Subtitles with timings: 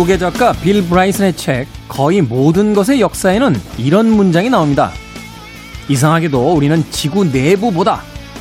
[0.00, 4.92] 미국의 작가 빌 브라이슨의 책 거의 모든 것의 역사에는 이런 문장이 나옵니다.
[5.88, 8.00] 이상하게도 우리는 지구 내부보다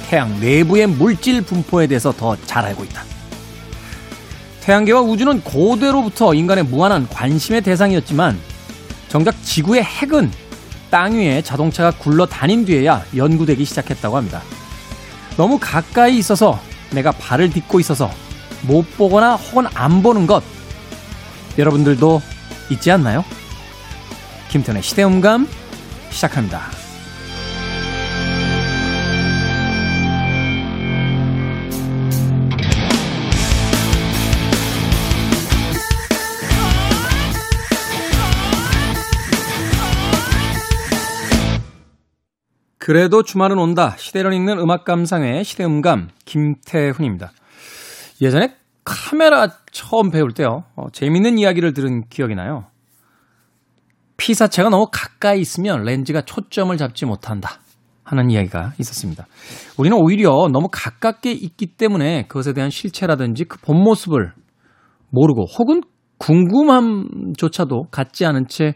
[0.10, 3.04] 태양 내부의 물질 분포에 대해서 더 잘 알고 있다.
[4.62, 8.40] 태양계와 우주는 고대로부터 인간의 무한한 관심의 대상이었지만
[9.10, 10.32] 정작 지구의 핵은
[10.90, 14.42] 땅 위에 자동차가 굴러 다닌 뒤에야 연구되기 시작했다고 합니다.
[15.36, 16.60] 너무 가까이 있어서
[16.92, 18.10] 내가 발을 딛고 있어서
[18.62, 20.44] 못 보거나 혹은 안 보는 것
[21.60, 22.22] 여러분들도
[22.72, 23.24] 있지 않나요?
[24.50, 25.48] 김태훈의 시대음감
[26.10, 26.62] 시작합니다.
[42.78, 43.96] 그래도 주말은 온다.
[44.00, 47.32] 시대를 읽는 음악 감상회 시대음감 김태훈입니다.
[48.22, 50.64] 예전에 카메라 처음 배울 때요.
[50.76, 52.66] 어, 재밌는 이야기를 들은 기억이 나요.
[54.18, 57.60] 피사체가 너무 가까이 있으면 렌즈가 초점을 잡지 못한다.
[58.04, 59.28] 하는 이야기가 있었습니다.
[59.78, 64.34] 우리는 오히려 너무 가깝게 있기 때문에 그것에 대한 실체라든지 그 본 모습을
[65.12, 65.82] 모르고 혹은
[66.18, 68.74] 궁금함조차도 갖지 않은 채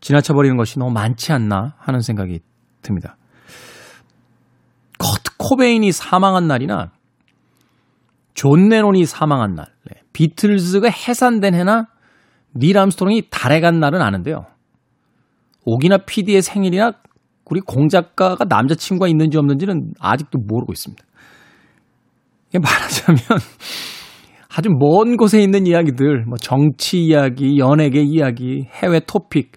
[0.00, 2.40] 지나쳐 버리는 것이 너무 많지 않나 하는 생각이
[2.82, 3.16] 듭니다.
[4.98, 6.92] 커트 코베인이 사망한 날이나
[8.36, 10.02] 존 레논이 사망한 날, 네.
[10.12, 11.86] 비틀즈가 해산된 해나
[12.54, 14.44] 닐 암스트롱이 달에 간 날은 아는데요.
[15.64, 16.92] 오기나 PD의 생일이나
[17.50, 21.02] 우리 공작가가 남자친구가 있는지 없는지는 아직도 모르고 있습니다.
[22.52, 23.18] 말하자면
[24.56, 29.52] 아주 먼 곳에 있는 이야기들, 뭐 정치 이야기, 연예계 이야기, 해외 토픽,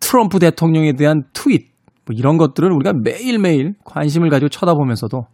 [0.00, 1.66] 트럼프 대통령에 대한 트윗,
[2.06, 5.26] 뭐 이런 것들을 우리가 매일매일 관심을 가지고 쳐다보면서도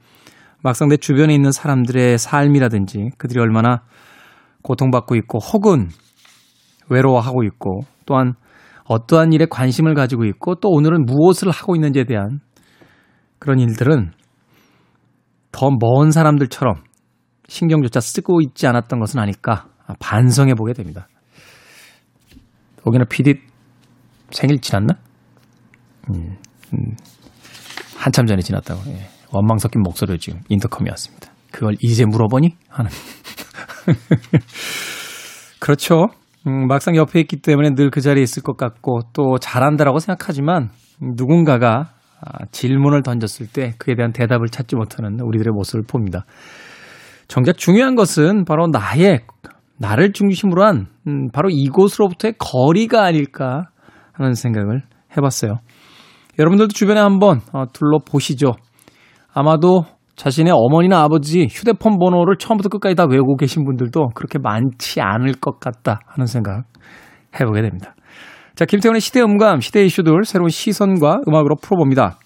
[0.62, 3.82] 막상 내 주변에 있는 사람들의 삶이라든지 그들이 얼마나
[4.62, 5.88] 고통받고 있고 혹은
[6.88, 8.34] 외로워하고 있고 또한
[8.84, 12.40] 어떠한 일에 관심을 가지고 있고 또 오늘은 무엇을 하고 있는지에 대한
[13.38, 14.12] 그런 일들은
[15.52, 16.82] 더 먼 사람들처럼
[17.48, 19.66] 신경조차 쓰고 있지 않았던 것은 아닐까
[19.98, 21.08] 반성해 보게 됩니다.
[22.84, 23.34] 오기나 PD
[24.30, 24.94] 생일 지났나?
[26.10, 26.36] 음,
[26.72, 26.96] 음,
[27.96, 28.80] 한참 전에 지났다고.
[28.90, 29.19] 예.
[29.32, 31.30] 원망 섞인 목소리로 지금 인터컴이 왔습니다.
[31.52, 32.56] 그걸 이제 물어보니?
[32.68, 32.90] 하는.
[35.60, 36.08] 그렇죠.
[36.46, 40.70] 음, 막상 옆에 있기 때문에 늘 그 자리에 있을 것 같고 또 잘한다라고 생각하지만
[41.00, 41.90] 누군가가
[42.22, 46.24] 아, 질문을 던졌을 때 그에 대한 대답을 찾지 못하는 우리들의 모습을 봅니다.
[47.28, 49.20] 정작 중요한 것은 바로 나의
[49.78, 53.70] 나를 중심으로 한 음, 바로 이곳으로부터의 거리가 아닐까
[54.12, 54.82] 하는 생각을
[55.16, 55.58] 해봤어요.
[56.38, 58.52] 여러분들도 주변에 한번 어, 둘러보시죠.
[59.32, 59.84] 아마도
[60.16, 65.60] 자신의 어머니나 아버지 휴대폰 번호를 처음부터 끝까지 다 외우고 계신 분들도 그렇게 많지 않을 것
[65.60, 66.64] 같다 하는 생각
[67.40, 67.94] 해보게 됩니다.
[68.54, 72.18] 자, 김태훈의 시대 음감, 시대 이슈들 새로운 시선과 음악으로 풀어봅니다.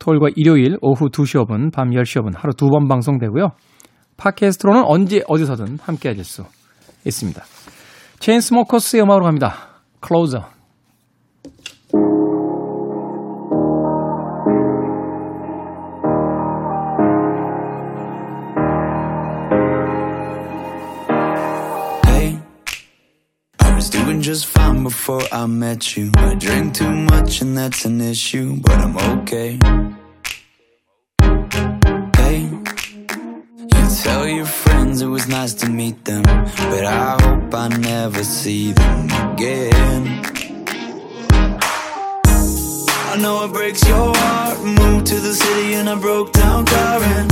[0.00, 3.50] 토요일과 일요일 오후 2시 5분, 밤 10시 5분 하루 두 번 방송되고요.
[4.16, 6.42] 팟캐스트로는 언제 어디서든 함께 하실 수
[7.04, 7.42] 있습니다.
[8.18, 9.54] 체인 스모커스의 음악으로 갑니다.
[10.00, 10.55] 클
[24.26, 26.10] just fine before I met you.
[26.16, 29.56] I drink too much and that's an issue, but I'm okay.
[32.16, 32.40] Hey,
[33.72, 38.24] you tell your friends it was nice to meet them, but I hope I never
[38.24, 40.02] see them again.
[43.12, 44.58] I know it breaks your heart.
[44.58, 47.28] Moved to the city and I broke down crying.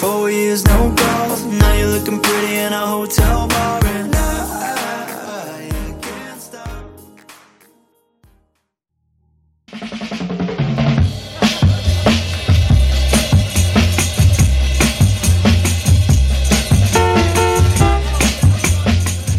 [0.00, 1.44] Four years, no calls.
[1.44, 3.80] Now you're looking pretty in a hotel bar.
[3.86, 4.14] And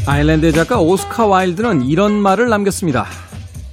[0.07, 3.07] 아일랜드 작가 오스카 와일드는 이런 말을 남겼습니다.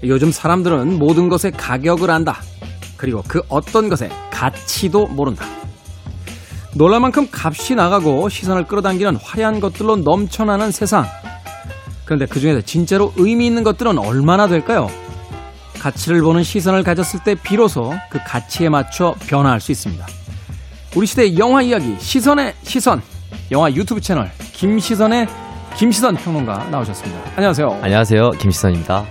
[0.05, 2.40] 요즘 사람들은 모든 것의 가격을 안다.
[2.96, 5.44] 그리고 그 어떤 것의 가치도 모른다.
[6.75, 11.05] 놀랄 만큼 값이 나가고 시선을 끌어당기는 화려한 것들로 넘쳐나는 세상.
[12.06, 14.88] 그런데 그 중에서 진짜로 의미 있는 것들은 얼마나 될까요?
[15.81, 20.06] 가치를 보는 시선을 가졌을 때 비로소 그 가치에 맞춰 변화할 수 있습니다.
[20.96, 23.02] 우리 시대의 영화 이야기, 시선의 시선.
[23.50, 25.26] 영화 유튜브 채널, 김시선의
[25.76, 27.20] 김시선 평론가 나오셨습니다.
[27.36, 27.69] 안녕하세요.
[27.82, 28.30] 안녕하세요.
[28.32, 29.04] 김시선입니다.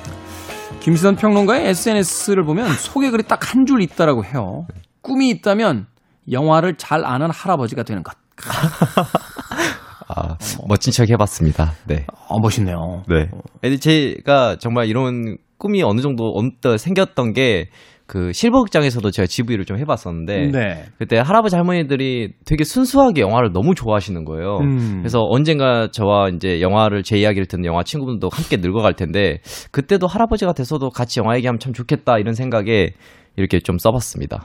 [0.80, 4.66] 김시선 평론가의 SNS를 보면 소개 글이 딱 한 줄 있다라고 해요.
[5.02, 5.88] 꿈이 있다면
[6.32, 8.16] 영화를 잘 아는 할아버지가 되는 것.
[10.08, 10.36] 아,
[10.68, 11.74] 멋진 척 해봤습니다.
[11.88, 12.06] 네.
[12.28, 13.04] 어, 멋있네요.
[13.08, 13.30] 네.
[13.78, 17.70] 제가 정말 이런 꿈이 어느 정도 언뜻 생겼던 게
[18.12, 20.84] 그 실버극장에서도 제가 GV를 좀 해봤었는데 네.
[20.98, 24.58] 그때 할아버지 할머니들이 되게 순수하게 영화를 너무 좋아하시는 거예요.
[24.58, 24.98] 음.
[24.98, 29.40] 그래서 언젠가 저와 이제 영화를 제 이야기를 듣는 영화 친구분도 함께 늙어갈 텐데
[29.72, 32.90] 그때도 할아버지가 돼서도 같이 영화 얘기하면 참 좋겠다 이런 생각에
[33.38, 34.44] 이렇게 좀 써봤습니다.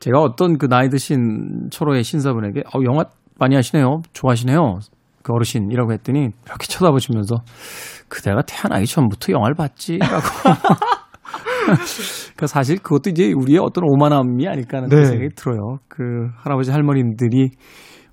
[0.00, 3.04] 제가 어떤 그 나이 드신 초로의 신사분에게 어, 영화
[3.38, 4.02] 많이 하시네요.
[4.12, 4.80] 좋아하시네요.
[5.22, 7.36] 그 어르신이라고 했더니 이렇게 쳐다보시면서
[8.08, 10.12] 그대가 태어나기 전부터 영화를 봤지라고.
[12.36, 15.04] 그 사실 그것도 이제 우리의 어떤 오만함이 아닐까 하는 네.
[15.04, 15.78] 생각이 들어요.
[15.88, 16.02] 그
[16.42, 17.50] 할아버지 할머님들이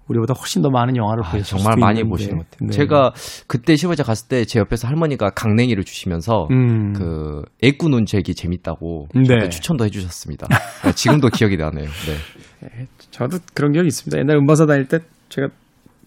[0.08, 2.04] 우리보다 훨씬 더 많은 영화를 아, 보셨을 정말 수도 많이.
[2.04, 2.68] 보시는 것 같아요.
[2.68, 2.74] 네.
[2.76, 3.14] 제가
[3.48, 6.92] 그때 실버자 갔을 때 제 옆에서 할머니가 강냉이를 주시면서 음.
[6.94, 9.48] 그 애꾸눈 잭이 재밌다고 네.
[9.50, 10.48] 추천도 해주셨습니다.
[10.84, 11.86] 네, 지금도 기억이 나네요.
[11.86, 12.88] 네.
[13.12, 14.20] 저도 그런 기억이 있습니다.
[14.20, 15.00] 옛날 음반사 다닐 때
[15.30, 15.48] 제가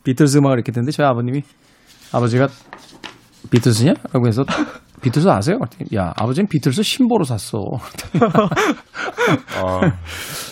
[0.05, 1.41] 비틀스 음악을 이렇게 듣는데 저희 아버님이
[2.13, 2.49] 아버지가
[3.51, 3.95] 비틀스냐?
[4.13, 4.45] 라고 해서
[5.05, 5.59] 비틀스 아세요?
[5.95, 7.63] 야 아버지는 비틀스 신보로 샀어.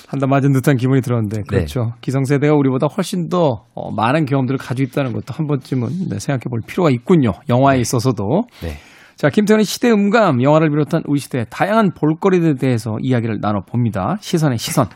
[0.09, 1.95] 한 대 맞은 듯한 기분이 들었는데 그렇죠.
[2.03, 6.61] 기성세대가 우리보다 훨씬 더 어, 많은 경험들을 가지고 있다는 것도 한 번쯤은 네, 생각해 볼
[6.67, 7.33] 필요가 있군요.
[7.49, 8.43] 영화에 있어서도.
[8.63, 8.77] 네.
[9.17, 14.19] 자, 김태훈의 시대 음감, 영화를 비롯한 우리 시대의 다양한 볼거리들에 대해서 이야기를 나눠봅니다.
[14.21, 14.87] 시선의 시선.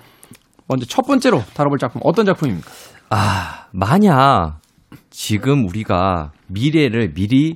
[0.69, 2.69] 먼저 첫 번째로 다뤄볼 작품 어떤 작품입니까?
[3.09, 4.59] 아, 만약
[5.09, 7.55] 지금 우리가 미래를 미리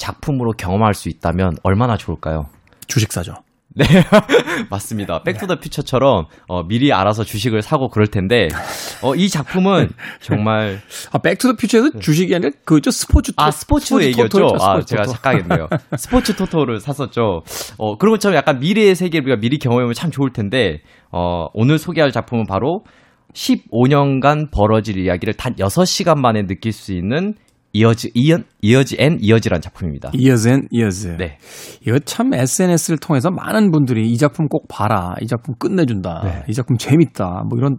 [0.00, 2.46] 작품으로 경험할 수 있다면 얼마나 좋을까요?
[2.88, 3.34] 주식 사죠.
[3.76, 3.84] 네,
[4.68, 5.22] 맞습니다.
[5.22, 8.48] 백투더 퓨처처럼 어, 미리 알아서 주식을 사고 그럴 텐데
[9.02, 10.80] 어, 이 작품은 정말
[11.12, 14.38] 아, Back to the Future에서 주식이 아니라 그죠 스포츠 토 아 스포츠, 스포츠 얘기였죠.
[14.38, 15.12] 토토였죠, 아 스포츠 제가 토토.
[15.14, 15.68] 착각했네요.
[15.96, 17.42] 스포츠 토토를 샀었죠.
[17.78, 20.78] 어 그런 것처럼 약간 미래의 세계를 우리가 미리 경험하면 참 좋을 텐데
[21.12, 22.80] 어 오늘 소개할 작품은 바로
[23.34, 27.34] 15년간 벌어질 이야기를 단 6시간 만에 느낄 수 있는
[27.72, 30.10] 이어지 이언 이어지 앤 이어지란 작품입니다.
[30.14, 31.16] Years and Years.
[31.18, 31.38] 네.
[31.86, 35.14] 이거 참 SNS를 통해서 많은 분들이 이 작품 꼭 봐라.
[35.20, 36.22] 이 작품 끝내준다.
[36.24, 36.42] 네.
[36.48, 37.44] 이 작품 재밌다.
[37.48, 37.76] 뭐 이런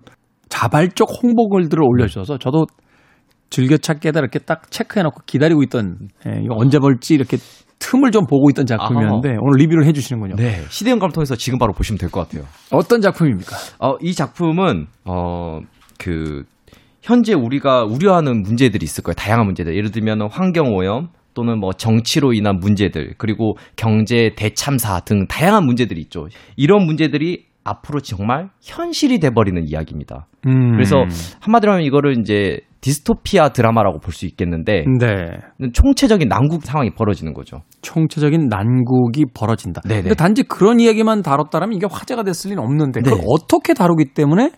[0.49, 2.65] 자발적 홍보글들을 올려주셔서 저도
[3.49, 7.37] 즐겨찾기에다 이렇게 딱 체크해놓고 기다리고 있던 예, 이거 언제 볼지 이렇게
[7.79, 10.35] 틈을 좀 보고 있던 작품이었는데 오늘 리뷰를 해주시는군요.
[10.35, 10.61] 네.
[10.69, 12.47] 시대영감을 통해서 지금 바로 보시면 될 것 같아요.
[12.71, 13.55] 어떤 작품입니까?
[13.79, 15.59] 어, 이 작품은 어,
[15.99, 16.43] 그
[17.01, 19.15] 현재 우리가 우려하는 문제들이 있을 거예요.
[19.15, 19.75] 다양한 문제들.
[19.75, 25.99] 예를 들면 환경 오염 또는 뭐 정치로 인한 문제들 그리고 경제 대참사 등 다양한 문제들이
[26.01, 26.27] 있죠.
[26.57, 30.27] 이런 문제들이 앞으로 정말 현실이 돼버리는 이야기입니다.
[30.47, 30.71] 음.
[30.71, 31.03] 그래서
[31.41, 35.69] 한마디로 하면 이거를 이제 디스토피아 드라마라고 볼 수 있겠는데 네.
[35.71, 37.61] 총체적인 난국 상황이 벌어지는 거죠.
[37.83, 39.81] 총체적인 난국이 벌어진다.
[39.81, 40.01] 네네.
[40.01, 43.25] 근데 단지 그런 이야기만 다뤘다면 이게 화제가 됐을 리는 없는데 그걸 네.
[43.29, 44.49] 어떻게 다루기 때문에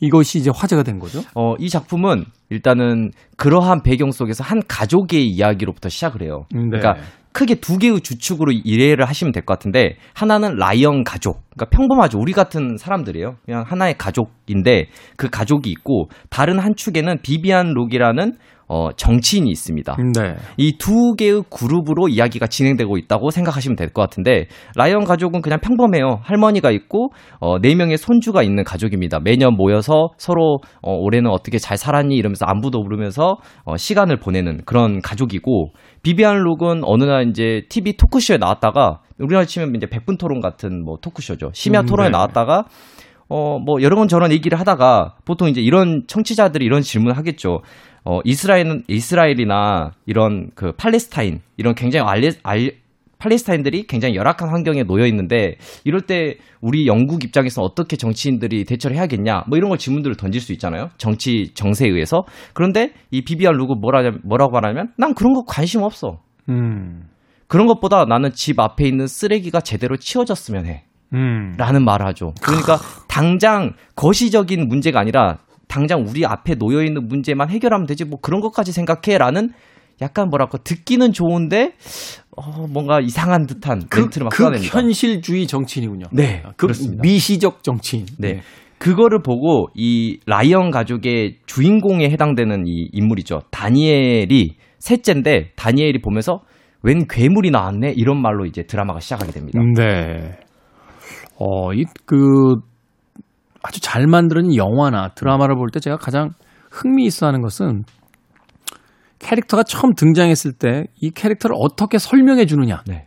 [0.00, 1.22] 이것이 이제 화제가 된 거죠.
[1.34, 6.44] 어, 이 작품은 일단은 그러한 배경 속에서 한 가족의 이야기로부터 시작을 해요.
[6.54, 6.60] 네.
[6.68, 6.96] 그러니까
[7.32, 11.42] 크게 두 개의 주축으로 이해를 하시면 될 것 같은데 하나는 라이언 가족.
[11.54, 12.18] 그러니까 평범하죠.
[12.18, 13.36] 우리 같은 사람들이에요.
[13.44, 18.36] 그냥 하나의 가족인데 그 가족이 있고 다른 한 축에는 비비안 록이라는
[18.68, 19.96] 어, 정치인이 있습니다.
[20.14, 20.34] 네.
[20.56, 26.18] 이두 개의 그룹으로 이야기가 진행되고 있다고 생각하시면 될 것 같은데 라이언 가족은 그냥 평범해요.
[26.22, 29.20] 할머니가 있고 어, 네 명의 손주가 있는 가족입니다.
[29.20, 35.00] 매년 모여서 서로 어, 올해는 어떻게 잘 살았니 이러면서 안부도 물으면서 어, 시간을 보내는 그런
[35.00, 40.84] 가족이고 비비안 룩은 어느 날 이제 TV 토크쇼에 나왔다가 우리나라 치면 이제 백분 토론 같은
[40.84, 41.50] 뭐 토크쇼죠.
[41.54, 42.12] 심야 음, 토론에 네.
[42.12, 42.64] 나왔다가
[43.28, 47.58] 어, 뭐, 여러 건 저런 얘기를 하다가 보통 이제 이런 청취자들이 이런 질문을 하겠죠.
[48.08, 52.70] 어, 이스라엘은, 이스라엘이나 이런 그 팔레스타인, 이런 굉장히 알레, 알,
[53.18, 59.44] 팔레스타인들이 굉장히 열악한 환경에 놓여 있는데 이럴 때 우리 영국 입장에서 어떻게 정치인들이 대처를 해야겠냐
[59.48, 64.12] 뭐 이런 걸 질문들을 던질 수 있잖아요 정치 정세에 의해서 그런데 이 비비안 루그 뭐라
[64.22, 66.20] 뭐라고 말하냐면 난 그런 거 관심 없어
[66.50, 67.08] 음.
[67.48, 71.54] 그런 것보다 나는 집 앞에 있는 쓰레기가 제대로 치워졌으면 해 음.
[71.56, 72.34] 라는 말을 하죠.
[72.42, 78.40] 그러니까 당장 거시적인 문제가 아니라 당장 우리 앞에 놓여 있는 문제만 해결하면 되지 뭐 그런
[78.40, 79.50] 것까지 생각해라는
[80.02, 81.72] 약간 뭐랄까 듣기는 좋은데
[82.36, 84.78] 어 뭔가 이상한 듯한 멘트를 막그 쏟아냅니다.
[84.78, 86.06] 현실주의 정치인이군요.
[86.12, 87.00] 네, 그 그렇습니다.
[87.02, 88.06] 미시적 정치인.
[88.18, 88.40] 네.
[88.78, 93.40] 그거를 보고 이 라이언 가족의 주인공에 해당되는 이 인물이죠.
[93.50, 96.42] 다니엘이 셋째인데 다니엘이 보면서
[96.82, 99.58] 웬 괴물이 나왔네 이런 말로 이제 드라마가 시작하게 됩니다.
[99.76, 100.38] 네.
[101.38, 102.60] 어, 이, 그,
[103.66, 106.30] 아주 잘 만드는 영화나 드라마를 볼 때 제가 가장
[106.70, 107.84] 흥미 있어 하는 것은
[109.18, 112.82] 캐릭터가 처음 등장했을 때 이 캐릭터를 어떻게 설명해 주느냐.
[112.86, 113.06] 네.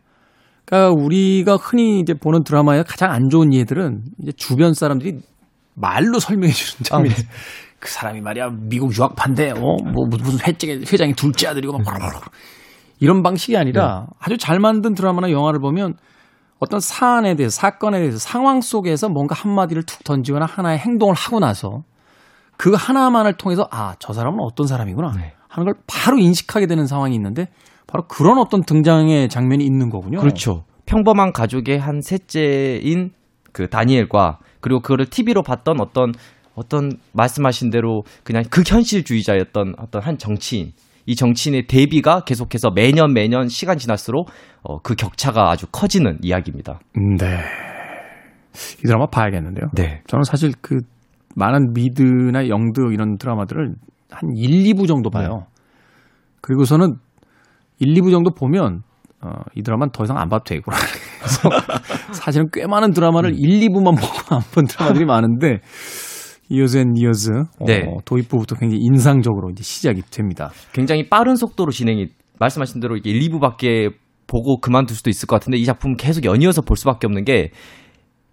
[0.66, 5.20] 그러니까 우리가 흔히 이제 보는 드라마의 가장 안 좋은 예들은 이제 주변 사람들이
[5.76, 7.10] 말로 설명해 주는 아, 네.
[7.80, 12.32] 그 사람이 말이야 미국 유학파인데 어 뭐 무슨 회장의 회장이 둘째 아들이고 막
[13.00, 14.16] 이런 방식이 아니라 네.
[14.20, 15.94] 아주 잘 만든 드라마나 영화를 보면
[16.60, 21.84] 어떤 사안에 대해서 사건에 대해서 상황 속에서 뭔가 한마디를 툭 던지거나 하나의 행동을 하고 나서
[22.58, 25.34] 그 하나만을 통해서 아 저 사람은 어떤 사람이구나 네.
[25.48, 27.48] 하는 걸 바로 인식하게 되는 상황이 있는데
[27.88, 30.20] 바로 그런 어떤 등장의 장면이 있는 거군요.
[30.20, 30.64] 그렇죠.
[30.86, 33.12] 평범한 가족의 한 셋째인
[33.52, 36.14] 그 다니엘과 그리고 그거를 TV로 봤던 어떤
[36.56, 40.74] 어떤 말씀하신 대로 그냥 극현실주의자였던 어떤 한 정치인
[41.06, 44.30] 이 정치인의 대비가 계속해서 매년 매년 시간 지날수록
[44.62, 46.80] 어, 그 격차가 아주 커지는 이야기입니다.
[47.18, 47.40] 네.
[48.80, 49.70] 이 드라마 봐야겠는데요.
[49.76, 50.02] 네.
[50.08, 50.80] 저는 사실 그
[51.36, 53.74] 많은 미드나 영드 이런 드라마들을
[54.12, 55.46] 한 1, 2부 정도 봐요.
[55.46, 55.46] 네.
[56.42, 56.96] 그리고서는
[57.80, 58.82] 1, 2부 정도 보면
[59.22, 60.72] 어, 이 드라마는 더 이상 안 봐도 되고.
[61.20, 61.50] 그래서
[62.14, 63.36] 사실은 꽤 많은 드라마를 음.
[63.38, 65.60] 1, 2부만 보고 안 본 드라마들이 많은데
[66.50, 67.32] Years and Years
[67.66, 67.86] 네.
[67.88, 70.52] 어, 도입부부터 굉장히 인상적으로 이제 시작이 됩니다.
[70.74, 72.08] 굉장히 빠른 속도로 진행이
[72.40, 73.94] 말씀하신 대로 이게 1, 2부밖에
[74.28, 77.52] 보고 그만둘 수도 있을 것 같은데 이 작품 계속 연이어서 볼 수밖에 없는 게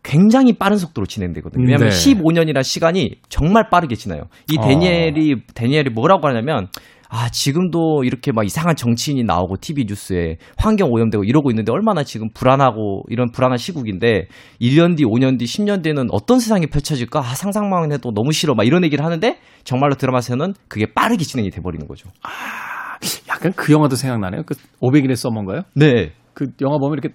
[0.03, 1.65] 굉장히 빠른 속도로 진행되거든요.
[1.65, 1.97] 왜냐하면 네.
[1.97, 4.23] 15년이라는 시간이 정말 빠르게 지나요.
[4.53, 5.37] 이 데니엘이 어.
[5.55, 6.69] 데니엘이 뭐라고 하냐면
[7.09, 12.29] 아, 지금도 이렇게 막 이상한 정치인이 나오고 TV 뉴스에 환경 오염되고 이러고 있는데 얼마나 지금
[12.35, 14.29] 불안하고 이런 불안한 시국인데
[14.61, 17.21] 1년 뒤, 5년 뒤, 10년 뒤는 어떤 세상이 펼쳐질까?
[17.21, 18.55] 아, 상상만 해도 너무 싫어.
[18.55, 22.09] 막 이런 얘기를 하는데 정말로 드라마에서는 그게 빠르게 진행이 돼 버리는 거죠.
[22.23, 22.99] 아,
[23.29, 24.43] 약간 그 영화도 생각나네요.
[24.45, 25.63] 그 500일의 서머인가요?
[25.75, 26.13] 네.
[26.35, 27.15] 그 영화 보면 이렇게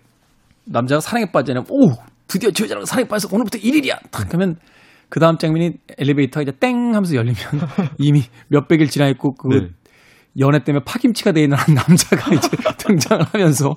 [0.65, 1.91] 남자가 사랑에 빠지면 오,
[2.27, 4.11] 드디어 저 여자랑 사랑에 빠져서 오늘부터 1일이야.
[4.11, 4.55] 딱 하면
[5.09, 7.35] 그 다음 장면이 엘리베이터가 이제 땡 하면서 열리면
[7.99, 9.67] 이미 몇백일 지나 있고 그 네.
[10.39, 13.75] 연애 때문에 파김치가 돼 있는 한 남자가 이제 등장을 하면서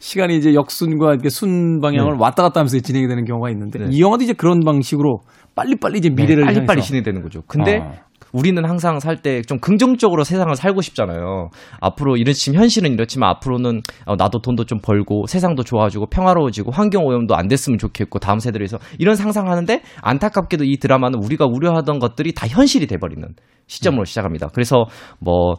[0.00, 2.18] 시간이 이제 역순과 이렇게 순 방향을 네.
[2.18, 3.86] 왔다 갔다 하면서 진행이 되는 경우가 있는데 네.
[3.90, 5.20] 이 영화도 이제 그런 방식으로
[5.54, 7.42] 빨리빨리 이제 미래를 네, 빨리빨리 진행되는 거죠.
[7.46, 7.92] 근데 어.
[8.32, 11.50] 우리는 항상 살 때 좀 긍정적으로 세상을 살고 싶잖아요.
[11.80, 17.04] 앞으로 이런 지금 현실은 이렇지만 앞으로는 어, 나도 돈도 좀 벌고 세상도 좋아지고 평화로워지고 환경
[17.04, 22.46] 오염도 안 됐으면 좋겠고 다음 세대에서 이런 상상하는데 안타깝게도 이 드라마는 우리가 우려하던 것들이 다
[22.48, 23.22] 현실이 돼버리는
[23.66, 24.04] 시점으로 음.
[24.06, 24.48] 시작합니다.
[24.54, 24.86] 그래서
[25.20, 25.56] 뭐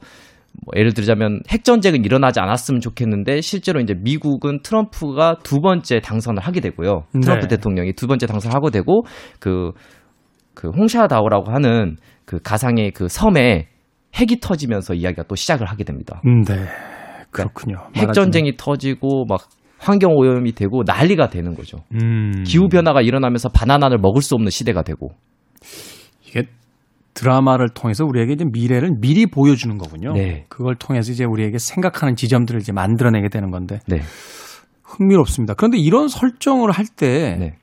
[0.65, 6.41] 뭐 예를 들자면 핵 전쟁은 일어나지 않았으면 좋겠는데 실제로 이제 미국은 트럼프가 두 번째 당선을
[6.41, 7.03] 하게 되고요.
[7.22, 7.55] 트럼프 네.
[7.55, 9.03] 대통령이 두 번째 당선을 하고 되고
[9.39, 9.72] 그,
[10.53, 13.67] 그 홍샤다오라고 하는 그 가상의 그 섬에
[14.15, 16.22] 핵이 터지면서 이야기가 또 시작을 하게 됩니다.
[16.25, 16.65] 음, 네.
[17.31, 17.77] 그렇군요.
[17.89, 21.79] 그러니까 핵 전쟁이 터지고 막 환경 오염이 되고 난리가 되는 거죠.
[21.93, 22.43] 음.
[22.45, 25.10] 기후 변화가 일어나면서 바나나를 먹을 수 없는 시대가 되고.
[26.25, 26.43] 이게
[27.13, 30.13] 드라마를 통해서 우리에게 이제 미래를 미리 보여주는 거군요.
[30.13, 30.46] 네.
[30.50, 34.01] 그걸 통해서 이제 우리에게 생각하는 지점들을 이제 만들어내게 되는 건데 네.
[34.84, 35.53] 흥미롭습니다.
[35.55, 37.55] 그런데 이런 설정을 할때 네.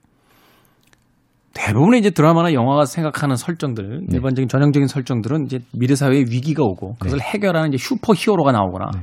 [1.53, 4.17] 대부분의 이제 드라마나 영화가 생각하는 설정들, 네.
[4.17, 7.25] 일반적인 전형적인 설정들은 이제 미래 사회에 위기가 오고 그것을 네.
[7.25, 9.01] 해결하는 이제 슈퍼 히어로가 나오거나 네.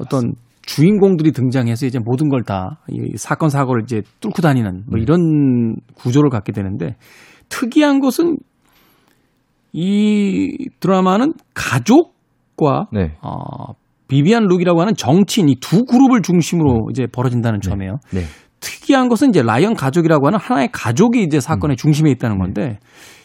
[0.00, 6.52] 어떤 주인공들이 등장해서 이제 모든 걸다이 사건 사고를 이제 뚫고 다니는 뭐 이런 구조를 갖게
[6.52, 6.96] 되는데
[7.48, 8.38] 특이한 것은
[9.74, 13.16] 이 드라마는 가족과 네.
[13.20, 13.74] 어,
[14.08, 17.68] 비비안 룩이라고 하는 정치인 이 두 그룹을 중심으로 이제 벌어진다는 네.
[17.68, 17.96] 점이에요.
[18.12, 18.20] 네.
[18.60, 21.76] 특이한 것은 이제 라이언 가족이라고 하는 하나의 가족이 이제 사건의 음.
[21.76, 22.78] 중심에 있다는 건데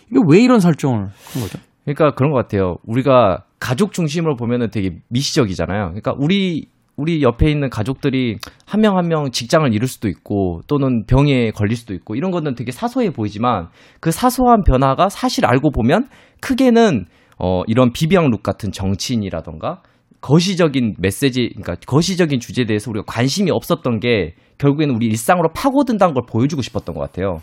[0.09, 1.59] 이게 왜 이런 설정을 한 거죠?
[1.85, 2.75] 그러니까 그런 것 같아요.
[2.85, 5.85] 우리가 가족 중심으로 보면은 되게 미시적이잖아요.
[5.89, 6.67] 그러니까 우리
[6.99, 11.93] 우리 옆에 있는 가족들이 한명 한 명 직장을 잃을 수도 있고 또는 병에 걸릴 수도
[11.93, 16.07] 있고 이런 거는 되게 사소해 보이지만 그 사소한 변화가 사실 알고 보면
[16.41, 17.05] 크게는
[17.39, 19.81] 어 이런 비비앙 룩 같은 정치인이라던가
[20.21, 26.23] 거시적인 메시지 그러니까 거시적인 주제에 대해서 우리가 관심이 없었던 게 결국에는 우리 일상으로 파고든다는 걸
[26.29, 27.37] 보여주고 싶었던 것 같아요.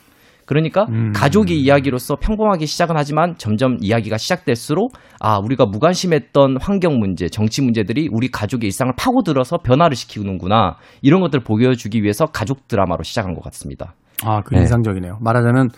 [0.46, 1.12] 그러니까 음.
[1.12, 8.08] 가족의 이야기로서 평범하게 시작은 하지만 점점 이야기가 시작될수록 아 우리가 무관심했던 환경 문제, 정치 문제들이
[8.12, 13.42] 우리 가족의 일상을 파고들어서 변화를 시키는구나 이런 것들 을 보여주기 위해서 가족 드라마로 시작한 것
[13.44, 13.94] 같습니다.
[14.24, 14.60] 아, 그 네.
[14.60, 15.18] 인상적이네요.
[15.20, 15.68] 말하자면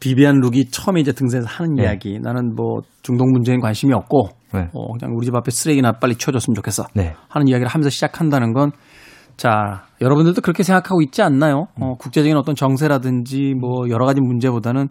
[0.00, 1.84] 비비안 룩이 처음에 이제 등장해서 하는 네.
[1.84, 2.18] 이야기.
[2.20, 4.68] 나는 뭐 중동 문제에 관심이 없고 네.
[4.72, 6.86] 어, 그냥 우리 집 앞에 쓰레기나 빨리 치워줬으면 좋겠어.
[6.94, 7.14] 네.
[7.28, 8.72] 하는 이야기를 하면서 시작한다는 건
[9.36, 11.66] 자, 여러분들도 그렇게 생각하고 있지 않나요?
[11.80, 11.94] 어, 음.
[11.98, 14.88] 국제적인 어떤 정세라든지 뭐 여러 가지 문제보다는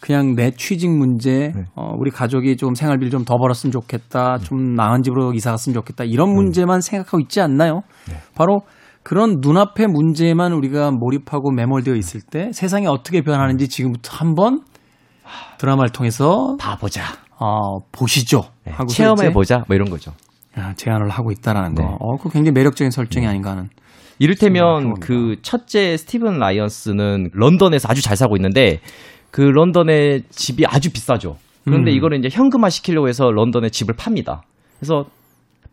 [0.00, 1.64] 그냥 내 취직 문제, 네.
[1.76, 4.44] 어, 우리 가족이 좀 생활비를 좀 더 벌었으면 좋겠다, 네.
[4.44, 6.34] 좀 나은 집으로 이사 갔으면 좋겠다, 이런 음.
[6.34, 7.82] 문제만 생각하고 있지 않나요?
[8.08, 8.16] 네.
[8.34, 8.62] 바로
[9.04, 14.62] 그런 눈앞의 문제만 우리가 몰입하고 매몰되어 있을 때 세상이 어떻게 변하는지 지금부터 한번
[15.58, 17.02] 드라마를 통해서 봐보자.
[17.38, 18.42] 어, 보시죠.
[18.64, 18.72] 네.
[18.72, 19.64] 하고 체험해보자.
[19.66, 20.12] 뭐 이런 거죠.
[20.54, 21.82] 아, 제안을 하고 있다라는 거.
[21.82, 21.88] 네.
[21.98, 23.30] 어, 그 굉장히 매력적인 설정이 네.
[23.30, 23.68] 아닌가 하는.
[24.18, 28.80] 이를테면 그 첫째 스티븐 라이언스는 런던에서 아주 잘 살고 있는데
[29.30, 31.36] 그 런던의 집이 아주 비싸죠.
[31.64, 31.96] 그런데 음.
[31.96, 34.42] 이거를 이제 현금화 시키려고 해서 런던에 집을 팝니다.
[34.78, 35.06] 그래서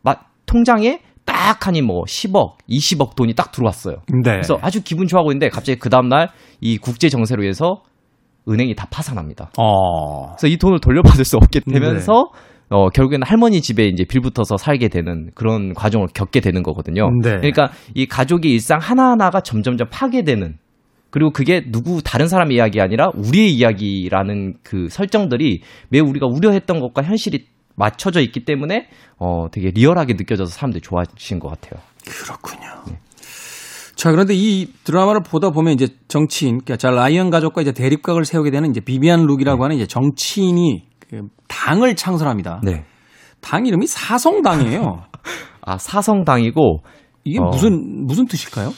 [0.02, 0.16] 마,
[0.46, 3.98] 통장에 딱 하니 뭐 10억, 20억 돈이 딱 들어왔어요.
[4.08, 4.32] 네.
[4.32, 6.30] 그래서 아주 기분 좋아하고 있는데 갑자기 그 다음날
[6.62, 7.84] 이 국제 정세로 해서
[8.48, 9.52] 은행이 다 파산합니다.
[9.60, 10.36] 어.
[10.36, 12.30] 그래서 이 돈을 돌려받을 수 없게 되면서
[12.70, 17.10] 어, 결국에는 할머니 집에 이제 빌붙어서 살게 되는 그런 과정을 겪게 되는 거거든요.
[17.22, 17.38] 네.
[17.38, 20.58] 그러니까 이 가족의 일상 하나하나가 점점점 파괴되는
[21.10, 27.02] 그리고 그게 누구 다른 사람의 이야기 아니라 우리의 이야기라는 그 설정들이 매우 우리가 우려했던 것과
[27.02, 31.82] 현실이 맞춰져 있기 때문에 어 되게 리얼하게 느껴져서 사람들이 좋아하신 것 같아요.
[32.06, 33.00] 그렇군요.
[33.96, 38.50] 자, 그런데 이 드라마를 보다 보면 이제 정치인, 그러니까 자, 라이언 가족과 이제 대립각을 세우게
[38.50, 40.99] 되는 이제 비비안 룩이라고 하는 이제 정치인이 그
[41.50, 42.62] 당을 창설합니다.
[42.64, 42.86] 네.
[43.42, 45.04] 당 이름이 사성당이에요.
[45.62, 46.84] 아 사성당이고
[47.26, 47.44] 이게 어.
[47.52, 48.72] 무슨 무슨 뜻일까요?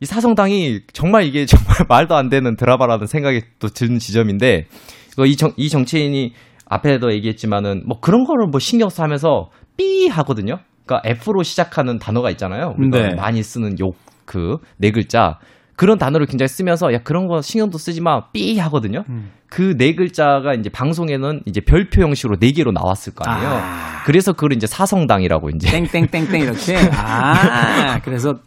[0.00, 4.66] 이 사성당이 정말 이게 정말 말도 안 되는 드라마라는 생각이 또 드는 지점인데
[5.12, 6.32] 이거 이, 정, 이 정치인이
[6.66, 10.58] 앞에도 얘기했지만은 뭐 그런 거를 뭐 신경 써 하면서 삐 하거든요.
[10.86, 12.74] 그러니까 F로 시작하는 단어가 있잖아요.
[12.78, 13.14] 우리가 네.
[13.16, 13.96] 많이 쓰는 욕
[14.28, 15.38] 그 네 글자
[15.78, 19.04] 그런 단어를 굉장히 쓰면서 야 그런 거 신경도 쓰지 마 삐 하거든요.
[19.08, 19.30] 음.
[19.48, 23.50] 그네 글자가 이제 방송에는 이제 별표 형식으로 네 개로 나왔을 거 아니에요.
[23.62, 24.02] 아.
[24.04, 26.76] 그래서 그걸 이제 사성당이라고 이제 땡땡땡땡 이렇게.
[26.92, 28.40] 아, 그래서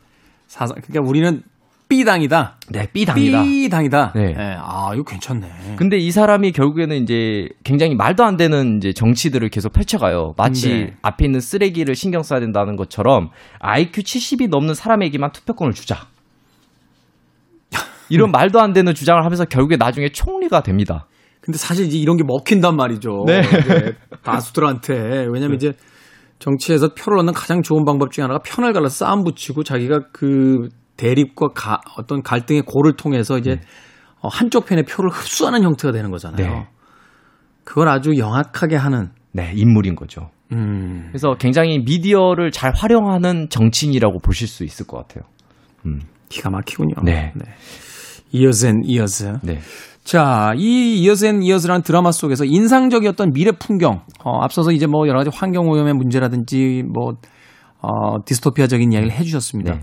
[0.48, 1.42] 사성 그러니까 우리는
[1.88, 2.58] B당이다.
[2.70, 3.44] 네 B당이다.
[3.44, 4.12] B당이다.
[4.14, 4.34] 네.
[4.34, 4.58] 네.
[4.60, 5.76] 아, 이거 괜찮네.
[5.78, 10.34] 근데 이 사람이 결국에는 이제 굉장히 말도 안 되는 이제 정치들을 계속 펼쳐가요.
[10.38, 10.94] 마치 네.
[11.02, 16.08] 앞에 있는 쓰레기를 신경 써야 된다는 것처럼 IQ 70이 넘는 사람에게만 투표권을 주자.
[18.12, 21.08] 이런 말도 안 되는 주장을 하면서 결국에 나중에 총리가 됩니다.
[21.42, 23.24] 근데 사실 이제 이런 게 먹힌단 말이죠.
[23.26, 23.40] 네.
[23.42, 25.28] 이제 다수들한테.
[25.32, 25.74] 왜냐면 이제
[26.40, 31.50] 정치에서 표를 얻는 가장 좋은 방법 중에 하나가 편을 갈라서 싸움 붙이고 자기가 그 대립과
[31.56, 33.60] 가- 어떤 갈등의 고를 통해서 이제
[34.22, 36.48] 어, 한쪽 편의 표를 흡수하는 형태가 되는 거잖아요.
[36.48, 36.68] 네.
[37.64, 39.10] 그걸 아주 영악하게 하는.
[39.34, 40.30] 네, 인물인 거죠.
[40.52, 41.06] 음.
[41.10, 45.24] 그래서 굉장히 미디어를 잘 활용하는 정치인이라고 보실 수 있을 것 같아요.
[45.86, 46.96] 음, 기가 막히군요.
[47.04, 47.32] 네.
[48.32, 49.40] Years and Years.
[49.44, 49.60] 네.
[50.04, 55.20] 자, 이 Years and Years라는 드라마 속에서 인상적이었던 미래 풍경, 어, 앞서서 이제 뭐 여러
[55.20, 57.14] 가지 환경 오염의 문제라든지 뭐,
[57.82, 59.74] 어, 디스토피아적인 이야기를 해 주셨습니다.
[59.76, 59.82] 네.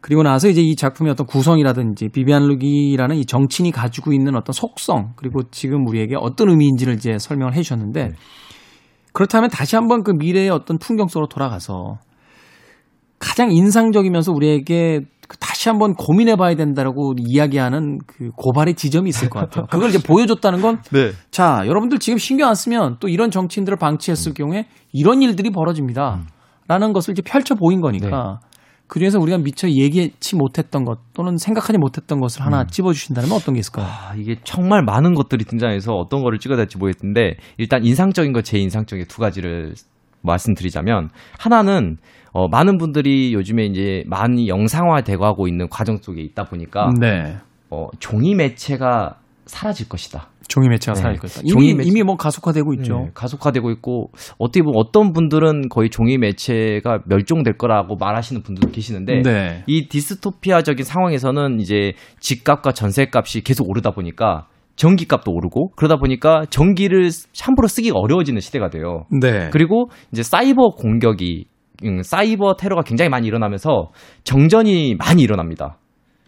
[0.00, 5.12] 그리고 나서 이제 이 작품의 어떤 구성이라든지 비비안 룩이라는 이 정치인이 가지고 있는 어떤 속성,
[5.16, 8.12] 그리고 지금 우리에게 어떤 의미인지를 이제 설명을 해 주셨는데,
[9.12, 11.98] 그렇다면 다시 한번 그 미래의 어떤 풍경 속으로 돌아가서
[13.18, 19.40] 가장 인상적이면서 우리에게 그 다시 한번 고민해 봐야 된다라고 이야기하는 그 고발의 지점이 있을 것
[19.40, 19.66] 같아요.
[19.70, 21.12] 그걸 이제 보여줬다는 건 네.
[21.30, 26.22] 자, 여러분들 지금 신경 안 쓰면 또 이런 정치인들을 방치했을 경우에 이런 일들이 벌어집니다.
[26.68, 28.40] 라는 것을 이제 펼쳐 보인 거니까
[28.86, 33.60] 그 중에서 우리가 미처 얘기치 못했던 것 또는 생각하지 못했던 것을 하나 찝어주신다면 어떤 게
[33.60, 33.86] 있을까요?
[33.86, 38.58] 아, 이게 정말 많은 것들이 등장해서 어떤 거를 찍어야 될지 모르겠는데 일단 인상적인 거 제
[38.58, 39.74] 인상적인 두 가지를
[40.22, 41.96] 말씀드리자면 하나는
[42.32, 47.36] 어, 많은 분들이 요즘에 이제 많이 영상화되고 하고 있는 과정 속에 있다 보니까 네.
[47.70, 50.28] 어, 종이 매체가 사라질 것이다.
[50.48, 51.00] 종이 매체가 네.
[51.00, 51.42] 사라질 것이다.
[51.44, 52.98] 이미, 매체- 이미 뭐 가속화되고 있죠.
[52.98, 59.22] 네, 가속화되고 있고 어떻게 보면 어떤 분들은 거의 종이 매체가 멸종될 거라고 말하시는 분들도 계시는데
[59.22, 59.64] 네.
[59.66, 67.68] 이 디스토피아적인 상황에서는 이제 집값과 전세값이 계속 오르다 보니까 전기값도 오르고 그러다 보니까 전기를 함부로
[67.68, 69.04] 쓰기가 어려워지는 시대가 돼요.
[69.10, 69.50] 네.
[69.52, 71.46] 그리고 이제 사이버 공격이
[71.84, 73.90] 음, 사이버 테러가 굉장히 많이 일어나면서
[74.24, 75.78] 정전이 많이 일어납니다.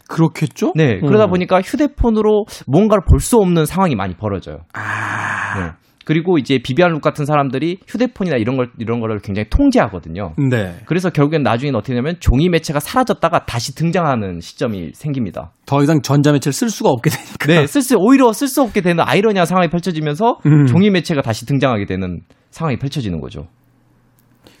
[0.09, 0.73] 그렇겠죠?
[0.75, 1.29] 네, 그러다 음.
[1.31, 4.59] 보니까 휴대폰으로 뭔가를 볼 수 없는 상황이 많이 벌어져요.
[4.73, 5.59] 아.
[5.59, 5.71] 네.
[6.05, 10.33] 그리고 이제 비비안 룩 같은 사람들이 휴대폰이나 이런 걸 이런 거를 굉장히 통제하거든요.
[10.49, 10.75] 네.
[10.85, 15.51] 그래서 결국엔 나중에는 어떻게 되냐면 종이 매체가 사라졌다가 다시 등장하는 시점이 생깁니다.
[15.65, 17.47] 더 이상 전자 매체를 쓸 수가 없게 되니까.
[17.47, 20.65] 네, 쓸 수, 오히려 쓸 수 없게 되는 아이러니한 상황이 펼쳐지면서 음.
[20.65, 23.47] 종이 매체가 다시 등장하게 되는 상황이 펼쳐지는 거죠.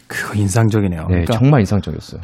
[0.07, 1.01] 그거 인상적이네요.
[1.01, 2.21] 네, 그러니까 정말 인상적이었어요.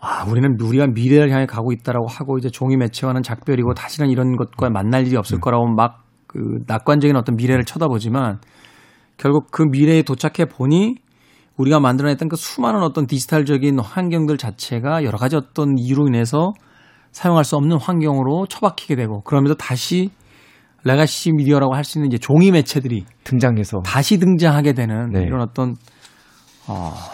[0.00, 4.70] 아, 우리는 우리가 미래를 향해 가고 있다라고 하고 이제 종이 매체와는 작별이고 다시는 이런 것과
[4.70, 6.05] 만날 일이 없을 거라고 막
[6.36, 8.40] 그 낙관적인 어떤 미래를 쳐다보지만
[9.16, 10.96] 결국 그 미래에 도착해 보니
[11.56, 16.52] 우리가 만들어냈던 그 수많은 어떤 디지털적인 환경들 자체가 여러 가지 어떤 이유로 인해서
[17.12, 20.10] 사용할 수 없는 환경으로 처박히게 되고 그러면서 다시
[20.84, 25.22] 레가시 미디어라고 할 수 있는 이제 종이 매체들이 등장해서 다시 등장하게 되는 네.
[25.22, 25.74] 이런 어떤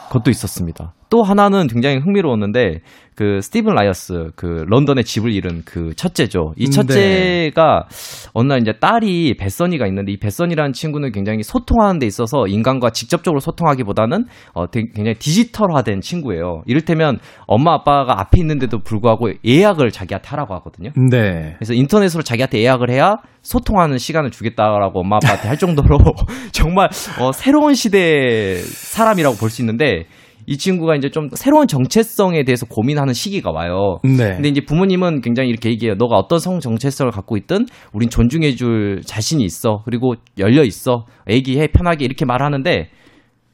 [0.08, 0.92] 그것도 있었습니다.
[1.12, 2.80] 또 하나는 굉장히 흥미로웠는데
[3.14, 6.54] 그 스티븐 라이언스 그 런던의 집을 잃은 그 첫째죠.
[6.56, 6.70] 이 네.
[6.70, 7.86] 첫째가
[8.32, 13.40] 어느 날 이제 딸이 베서니가 있는데 이 베서니라는 친구는 굉장히 소통하는 데 있어서 인간과 직접적으로
[13.40, 16.62] 소통하기보다는 어 굉장히 디지털화된 친구예요.
[16.64, 20.92] 이를테면 엄마 아빠가 앞에 있는데도 불구하고 예약을 자기한테 하라고 하거든요.
[21.10, 21.54] 네.
[21.58, 25.98] 그래서 인터넷으로 자기한테 예약을 해야 소통하는 시간을 주겠다라고 엄마 아빠한테 할 정도로
[26.52, 26.88] 정말
[27.20, 30.06] 어, 새로운 시대의 사람이라고 볼 수 있는데
[30.46, 33.98] 이 친구가 이제 좀 새로운 정체성에 대해서 고민하는 시기가 와요.
[34.04, 34.34] 네.
[34.34, 35.94] 근데 이제 부모님은 굉장히 이렇게 얘기해요.
[35.96, 39.82] 너가 어떤 성 정체성을 갖고 있든 우린 존중해줄 자신이 있어.
[39.84, 41.06] 그리고 열려 있어.
[41.28, 42.88] 얘기해 편하게 이렇게 말하는데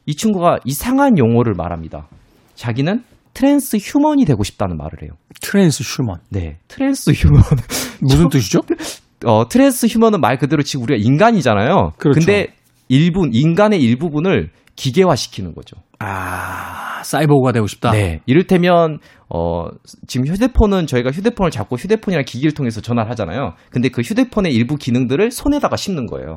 [0.06, 2.08] 이 친구가 이상한 용어를 말합니다.
[2.54, 3.02] 자기는
[3.34, 5.10] transhuman이 되고 싶다는 말을 해요.
[5.40, 6.16] transhuman.
[6.30, 7.42] 네, transhuman.
[8.02, 8.60] 무슨 뜻이죠?
[9.24, 11.92] 어, transhuman은 말 그대로 지금 우리가 인간이잖아요.
[11.98, 12.18] 그렇죠.
[12.18, 12.48] 근데
[12.88, 15.76] 일부 인간의 일부분을 기계화시키는 거죠.
[16.00, 17.90] 아, 사이보그가 되고 싶다.
[17.90, 18.20] 네.
[18.26, 19.66] 이를테면 어
[20.06, 23.54] 지금 휴대폰은 저희가 휴대폰을 잡고 휴대폰이랑 기기를 통해서 전화를 하잖아요.
[23.70, 26.36] 근데 그 휴대폰의 일부 기능들을 손에다가 씹는 거예요.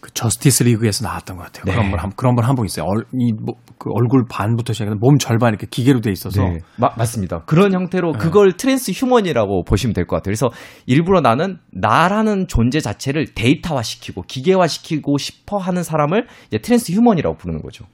[0.00, 1.64] 그 Justice League에서 나왔던 것 같아요.
[1.66, 1.72] 네.
[1.72, 2.84] 그런 분 한, 그런 분한분 있어요.
[2.88, 6.42] 얼, 이, 뭐, 그 얼굴 반부터 시작해서 몸 절반 이렇게 기계로 돼 있어서.
[6.42, 6.58] 네.
[6.76, 7.44] 마- 맞습니다.
[7.46, 10.24] 그런 형태로 그걸 transhuman이라고 보시면 될 것 같아요.
[10.34, 10.50] 그래서
[10.86, 17.62] 일부러 나는 나라는 존재 자체를 데이터화 시키고 기계화 시키고 싶어 하는 사람을 이제 transhuman이라고 부르는
[17.62, 17.84] 거죠.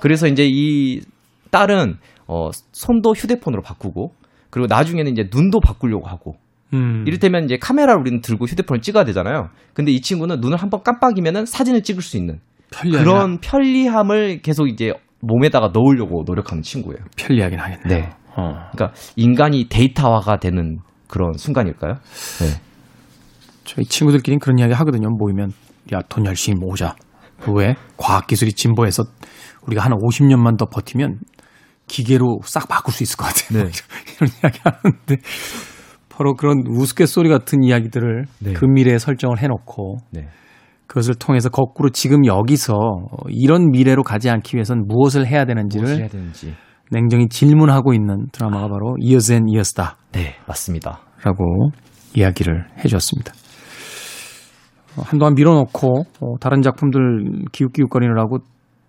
[0.00, 1.00] 그래서 이제 이
[1.50, 4.12] 딸은 어 손도 휴대폰으로 바꾸고
[4.50, 6.34] 그리고 나중에는 이제 눈도 바꾸려고 하고
[6.74, 7.04] 음.
[7.06, 9.48] 이를테면 이제 카메라를 우리는 들고 휴대폰을 찍어야 되잖아요.
[9.74, 12.40] 근데 이 친구는 눈을 한번 깜빡이면은 사진을 찍을 수 있는
[12.70, 16.98] 편리하긴, 그런 편리함을 계속 이제 몸에다가 넣으려고 노력하는 친구예요.
[17.16, 17.88] 편리하긴 하겠네요.
[17.88, 18.10] 네.
[18.36, 18.54] 어.
[18.72, 21.94] 그러니까 인간이 데이터화가 되는 그런 순간일까요?
[22.40, 22.60] 네.
[23.64, 25.08] 저희 친구들끼리는 그런 이야기 하거든요.
[25.10, 25.52] 모이면
[25.92, 26.96] 야 돈 열심히 모으자.
[27.48, 27.74] 왜?
[27.96, 29.04] 과학기술이 진보해서
[29.66, 31.20] 우리가 한 50년만 더 버티면
[31.86, 33.64] 기계로 싹 바꿀 수 있을 것 같아요.
[33.64, 33.70] 네.
[34.16, 35.16] 이런 이야기 하는데
[36.08, 38.52] 바로 그런 우스갯소리 같은 이야기들을 네.
[38.52, 40.28] 그 미래에 설정을 해놓고 네.
[40.86, 42.74] 그것을 통해서 거꾸로 지금 여기서
[43.28, 46.54] 이런 미래로 가지 않기 위해선 무엇을 해야 되는지를 무엇을 해야 되는지.
[46.90, 49.96] 냉정히 질문하고 있는 드라마가 바로 Years and Years다.
[50.12, 51.00] 네, 맞습니다.
[51.22, 51.70] 라고
[52.14, 53.32] 이야기를 해주었습니다.
[54.96, 58.38] 어, 한동안 밀어놓고 어, 다른 작품들 기웃기웃거리느라고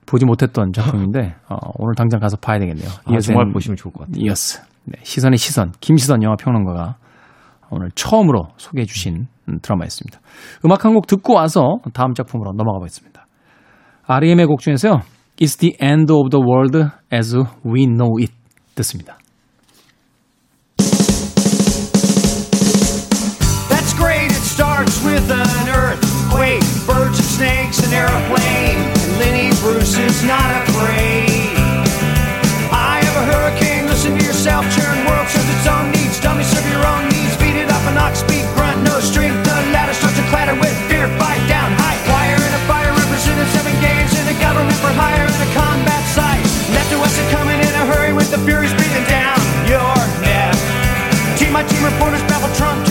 [0.06, 2.88] 보지 못했던 작품인데 어, 오늘 당장 가서 봐야 되겠네요.
[3.06, 4.16] 아, 정말 보시면 좋을 것 같아요.
[4.18, 4.62] 이어스.
[4.86, 6.96] 네, 시선의 시선 김시선 영화 평론가가
[7.70, 10.20] 오늘 처음으로 소개해 주신 음, 드라마였습니다.
[10.66, 13.26] 음악 한 곡 듣고 와서 다음 작품으로 넘어가 보겠습니다.
[14.06, 15.00] REM의 곡 중에서요.
[15.40, 16.78] It's the end of the world
[17.12, 17.36] as
[17.66, 18.34] we know it
[18.76, 19.18] 듣습니다.
[24.54, 28.78] Starts with an earthquake, birds and snakes, an airplane.
[28.86, 31.58] And Lenny Bruce is not afraid.
[32.70, 36.22] I have a hurricane, listen to yourself, churn world serves its own needs.
[36.22, 39.42] Dummy serve your own needs, beat it up an ox, speak, grunt, no strength.
[39.42, 43.50] The ladder starts to clatter with fear, fight down, high wire in a fire, representing
[43.58, 46.46] seven games in a government for hire in a combat site.
[46.78, 49.34] Left to west are coming in a hurry with the furies breathing down
[49.66, 50.54] your neck.
[51.42, 52.83] Team my team reporters babble Trump,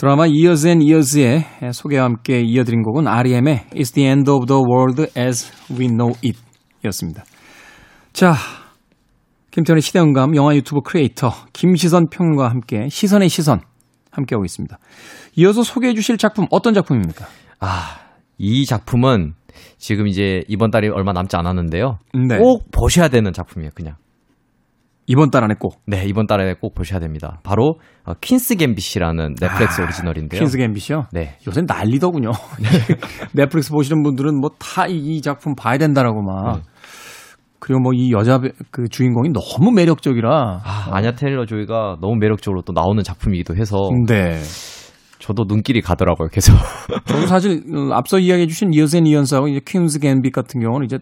[0.00, 5.12] 드라마 Years and Years의 소개와 함께 이어드린 곡은 REM의 It's the end of the world
[5.14, 6.38] as we know it
[6.86, 7.22] 였습니다.
[8.14, 8.32] 자,
[9.50, 13.60] 김태훈의 시대음감 영화 유튜브 크리에이터 김시선 평과 함께 시선의 시선
[14.10, 14.78] 함께하고 있습니다.
[15.36, 17.26] 이어서 소개해 주실 작품 어떤 작품입니까?
[17.58, 17.98] 아,
[18.38, 19.34] 이 작품은
[19.76, 21.98] 지금 이제 이번 달이 얼마 남지 않았는데요.
[22.26, 22.38] 네.
[22.38, 23.96] 꼭 보셔야 되는 작품이에요, 그냥.
[25.10, 27.40] 이번 달 안에 꼭 네, 이번 달에 꼭 보셔야 됩니다.
[27.42, 30.38] 바로 어, Queen's Gambit이라는 넷플릭스 아, 오리지널인데요.
[30.38, 31.06] Queen's Gambit이요?
[31.12, 31.36] 네.
[31.48, 32.30] 요새 난리더군요.
[33.34, 36.56] 넷플릭스 보시는 분들은 뭐 다 이 작품 봐야 된다라고 막.
[36.56, 36.62] 네.
[37.58, 40.60] 그리고 뭐 이 여자 배- 그 주인공이 너무 매력적이라.
[40.64, 44.40] 아, 아냐 테일러 조이가 너무 매력적으로 또 나오는 작품이기도 해서 네.
[45.18, 46.54] 저도 눈길이 가더라고요, 계속.
[47.04, 50.98] 저도 사실 어, 앞서 이야기해 주신 이어센 이언스하고 이제 퀸스 갬빗 같은 경우는 이제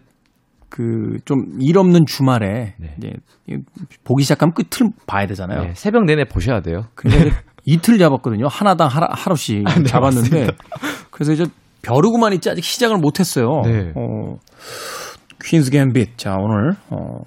[0.68, 2.94] 그 좀 일 없는 주말에 네.
[2.98, 3.12] 이제
[4.04, 5.62] 보기 시작하면 끝을 봐야 되잖아요.
[5.62, 6.83] 네, 새벽 내내 보셔야 돼요.
[6.94, 7.31] 근데
[7.64, 8.48] 이틀 잡았거든요.
[8.48, 10.48] 하나당 하루, 하루씩 네, 잡았는데
[11.11, 11.44] 그래서 이제
[11.83, 13.62] 벼르고만 있지 아직 시작을 못 했어요.
[13.64, 13.92] 네.
[13.96, 14.37] 어,
[15.44, 16.18] 퀸스 갬빗.
[16.18, 17.22] 자 오늘 어,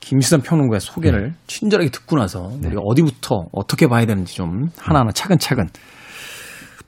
[0.00, 1.34] 김시선 평론가의 소개를 네.
[1.46, 5.66] 친절하게 듣고 나서 우리가 어디부터 어떻게 봐야 되는지 좀 하나하나 차근차근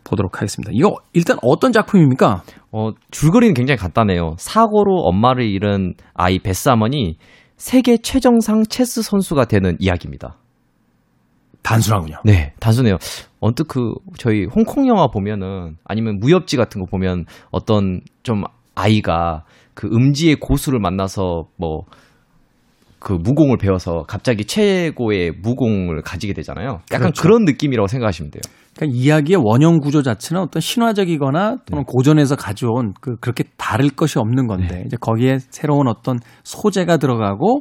[0.05, 0.71] 보도록 하겠습니다.
[0.75, 2.43] 이거 일단 어떤 작품입니까?
[2.73, 4.35] 어, 줄거리는 굉장히 간단해요.
[4.39, 7.17] 사고로 엄마를 잃은 아이 베스 아머니
[7.57, 10.37] 세계 최정상 체스 선수가 되는 이야기입니다.
[11.63, 12.17] 단순하군요.
[12.25, 12.99] 네, 단순해요.
[13.41, 18.43] 언뜻 그 저희 홍콩 영화 보면은 아니면 무협지 같은 거 보면 어떤 좀
[18.75, 21.85] 아이가 그 음지의 고수를 만나서 뭐
[23.05, 26.81] 그 무공을 배워서 갑자기 최고의 무공을 가지게 되잖아요.
[26.91, 27.23] 약간 그렇죠.
[27.23, 28.41] 그런 느낌이라고 생각하시면 돼요.
[28.77, 34.47] 그러니까 이야기의 원형 구조 자체는 어떤 신화적이거나 또는 고전에서 가져온 그 그렇게 다를 것이 없는
[34.47, 37.61] 건데 이제 거기에 새로운 어떤 소재가 들어가고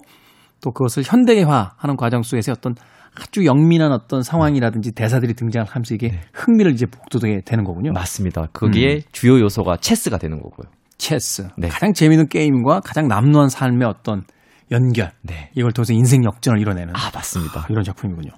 [0.62, 2.76] 또 그것을 현대화하는 과정 속에서 어떤
[3.16, 7.92] 아주 영민한 어떤 상황이라든지 대사들이 등장하면서 이게 흥미를 이제 북돋게 되는 거군요.
[7.94, 8.48] 맞습니다.
[8.54, 10.72] 거기에 주요 요소가 체스가 되는 거고요.
[10.98, 11.48] 체스.
[11.58, 11.68] 네.
[11.68, 14.24] 가장 재미있는 게임과 가장 남루한 삶의 어떤
[14.72, 15.12] 연결.
[15.22, 15.52] 네.
[15.54, 17.68] 이걸 통해서 인생 역전을 이뤄내는 아, 맞습니다.
[17.70, 18.32] 이런 작품이군요.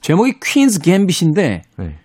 [0.00, 1.98] 제목이 퀸즈 갬빗인데 네.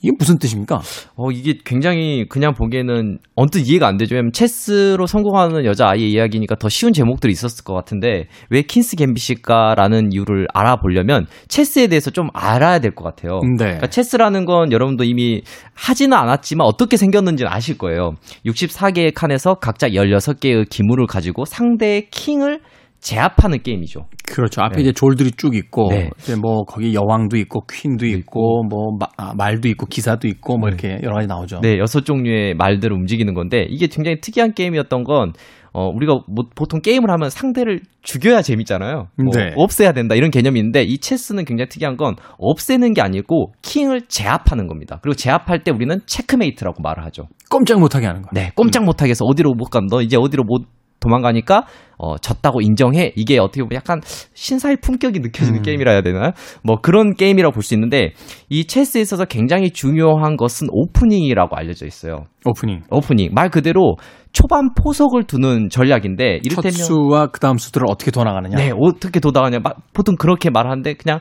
[0.00, 0.80] 이게 무슨 뜻입니까?
[1.16, 4.14] 어, 이게 굉장히 그냥 보기에는 언뜻 이해가 안 되죠.
[4.14, 10.46] 왜냐면 체스로 성공하는 여자아이의 이야기니까 더 쉬운 제목들이 있었을 것 같은데 왜 킨스 갬빗일까라는 이유를
[10.54, 13.40] 알아보려면 체스에 대해서 좀 알아야 될 것 같아요.
[13.58, 13.64] 네.
[13.64, 15.42] 그러니까 체스라는 건 여러분도 이미
[15.74, 18.12] 하지는 않았지만 어떻게 생겼는지는 아실 거예요.
[18.46, 22.60] 64개의 칸에서 각자 16개의 기물을 가지고 상대의 킹을
[23.00, 24.06] 제압하는 게임이죠.
[24.26, 24.62] 그렇죠.
[24.62, 24.82] 앞에 네.
[24.82, 26.10] 이제 졸들이 쭉 있고 네.
[26.18, 30.68] 이제 뭐 거기 여왕도 있고 퀸도 있고 뭐 마- 아, 말도 있고 기사도 있고 뭐
[30.68, 31.60] 이렇게 여러 가지 나오죠.
[31.62, 35.32] 네, 여섯 종류의 말들을 움직이는 건데 이게 굉장히 특이한 게임이었던 건
[35.72, 39.08] 어, 우리가 뭐 보통 게임을 하면 상대를 죽여야 재밌잖아요.
[39.16, 39.52] 뭐 네.
[39.54, 44.66] 없애야 된다 이런 개념이 있는데 이 체스는 굉장히 특이한 건 없애는 게 아니고 킹을 제압하는
[44.66, 44.98] 겁니다.
[45.02, 47.28] 그리고 제압할 때 우리는 체크메이트라고 말을 하죠.
[47.50, 48.30] 꼼짝 못하게 하는 거예요.
[48.32, 49.80] 네, 꼼짝 못하게 해서 어디로 못 가.
[49.88, 50.62] 너 이제 어디로 못
[51.00, 51.64] 도망가니까
[51.98, 53.12] 어 졌다고 인정해.
[53.16, 54.00] 이게 어떻게 보면 약간
[54.34, 56.32] 신사의 품격이 느껴지는 게임이라 해야 되나?
[56.62, 58.12] 뭐 그런 게임이라고 볼 수 있는데
[58.48, 62.24] 이 체스에 있어서 굉장히 중요한 것은 오프닝이라고 알려져 있어요.
[62.44, 62.82] 오프닝.
[62.90, 63.96] 오프닝 말 그대로
[64.32, 68.56] 초반 포석을 두는 전략인데 첫 이를테면 수와 그 다음 수들을 어떻게 도나가느냐.
[68.56, 71.20] 네 어떻게 도다가냐 막 보통 그렇게 말하는데 그냥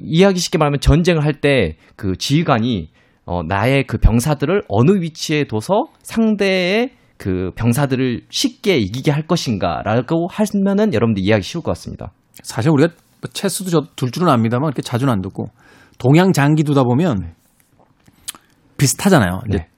[0.00, 2.90] 이야기 쉽게 말하면 전쟁을 할 때 그 지휘관이
[3.26, 6.90] 어 나의 그 병사들을 어느 위치에 둬서 상대의
[7.24, 12.12] 그 병사들을 쉽게 이기게 할 것인가라고 하면은 여러분들 이해하기 쉬울 것 같습니다.
[12.42, 15.46] 사실 우리가 뭐 체스도 저 둘 줄은 압니다만 이렇게 자주는 안 듣고
[15.96, 17.32] 동양 장기 두다 보면
[18.76, 19.40] 비슷하잖아요.
[19.48, 19.68] 이제 네.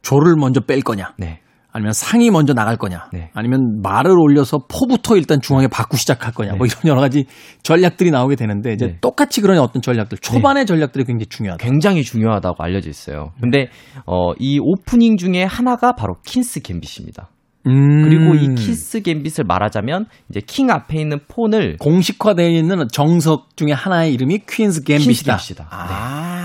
[0.00, 1.40] 조를 먼저 뺄 거냐, 네.
[1.74, 3.30] 아니면 상이 먼저 나갈 거냐, 네.
[3.34, 7.24] 아니면 말을 올려서 포부터 일단 중앙에 받고 시작할 거냐, 뭐 이런 여러 가지
[7.64, 8.98] 전략들이 나오게 되는데 이제 네.
[9.00, 11.64] 똑같이 그런 어떤 전략들 초반의 전략들이 굉장히 중요하다.
[11.64, 13.32] 굉장히 중요하다고 알려져 있어요.
[13.40, 13.66] 근데
[14.06, 17.28] 어, 이 오프닝 중에 하나가 바로 Queen's Gambit입니다.
[17.66, 18.02] 음.
[18.04, 24.12] 그리고 이 Queen's Gambit을 말하자면 이제 킹 앞에 있는 pawn을 공식화되어 있는 정석 중에 하나의
[24.12, 25.06] 이름이 Queen's Gambit이다.
[25.06, 25.68] Queen's Gambit이다.
[25.70, 26.43] 아,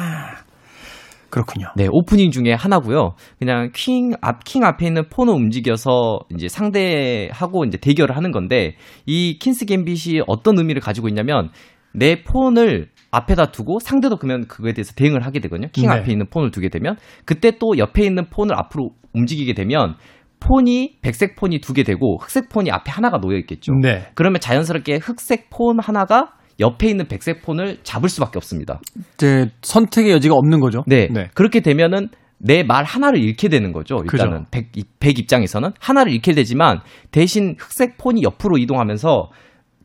[1.29, 1.67] 그렇군요.
[1.75, 3.13] 네, 오프닝 중에 하나고요.
[3.39, 9.37] 그냥 킹 앞, 킹 앞에 있는 pawn을 움직여서 이제 상대하고 이제 대결을 하는 건데 이
[9.39, 11.49] Queen's Gambit이 어떤 의미를 가지고 있냐면
[11.93, 15.67] 내 폰을 앞에다 두고 상대도 그러면 그거에 대해서 대응을 하게 되거든요.
[15.71, 15.95] 킹 네.
[15.95, 19.95] 앞에 있는 폰을 두게 되면 그때 또 옆에 있는 폰을 앞으로 움직이게 되면
[20.39, 23.73] 폰이 백색 폰이 두 개 되고 흑색 폰이 앞에 하나가 놓여 있겠죠.
[23.81, 24.07] 네.
[24.15, 28.79] 그러면 자연스럽게 흑색 폰 하나가 옆에 있는 백색 폰을 잡을 수밖에 없습니다.
[29.15, 30.83] 이제 선택의 여지가 없는 거죠.
[30.87, 31.07] 네.
[31.33, 32.09] 그렇게 되면은
[32.41, 33.97] 내 말 하나를 잃게 되는 거죠.
[34.29, 34.45] 일단은.
[34.49, 36.79] 백, 이- 백 입장에서는 하나를 잃게 되지만
[37.11, 39.29] 대신 흑색 폰이 옆으로 이동하면서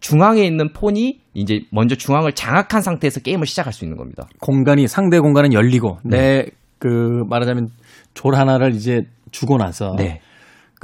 [0.01, 4.29] 중앙에 있는 폰이 이제 먼저 중앙을 장악한 상태에서 게임을 시작할 수 있는 겁니다.
[4.41, 6.45] 공간이 상대 공간은 열리고 네.
[6.83, 7.69] 내그 말하자면
[8.15, 10.21] 졸 하나를 이제 주고 나서 네.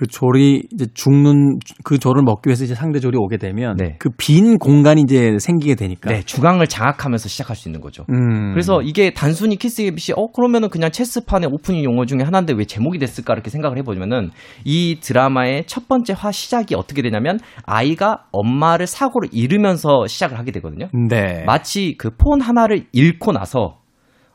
[0.00, 3.96] 그 졸이 이제 죽는 그 졸을 먹기 위해서 이제 상대 졸이 오게 되면 네.
[3.98, 6.08] 그빈 공간이 이제 생기게 되니까.
[6.10, 8.06] 네, 중앙을 장악하면서 시작할 수 있는 거죠.
[8.08, 8.52] 음.
[8.54, 12.98] 그래서 이게 단순히 키스 gebit이 어 그러면은 그냥 체스판의 오프닝 용어 중에 하나인데 왜 제목이
[12.98, 14.30] 됐을까 이렇게 생각을 해보면은
[14.64, 20.88] 이 드라마의 첫 번째 화 시작이 어떻게 되냐면 아이가 엄마를 사고로 잃으면서 시작을 하게 되거든요.
[21.10, 21.44] 네.
[21.44, 23.76] 마치 그 폰 하나를 잃고 나서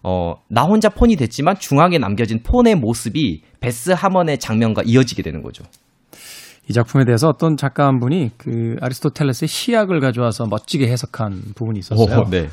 [0.07, 5.63] 어, 나 혼자 폰이 됐지만 중앙에 남겨진 폰의 모습이 베스 하먼의 장면과 이어지게 되는 거죠.
[6.69, 12.25] 이 작품에 대해서 어떤 작가 한 분이 그 아리스토텔레스의 시약을 가져와서 멋지게 해석한 부분이 있었어요.
[12.29, 12.49] 네.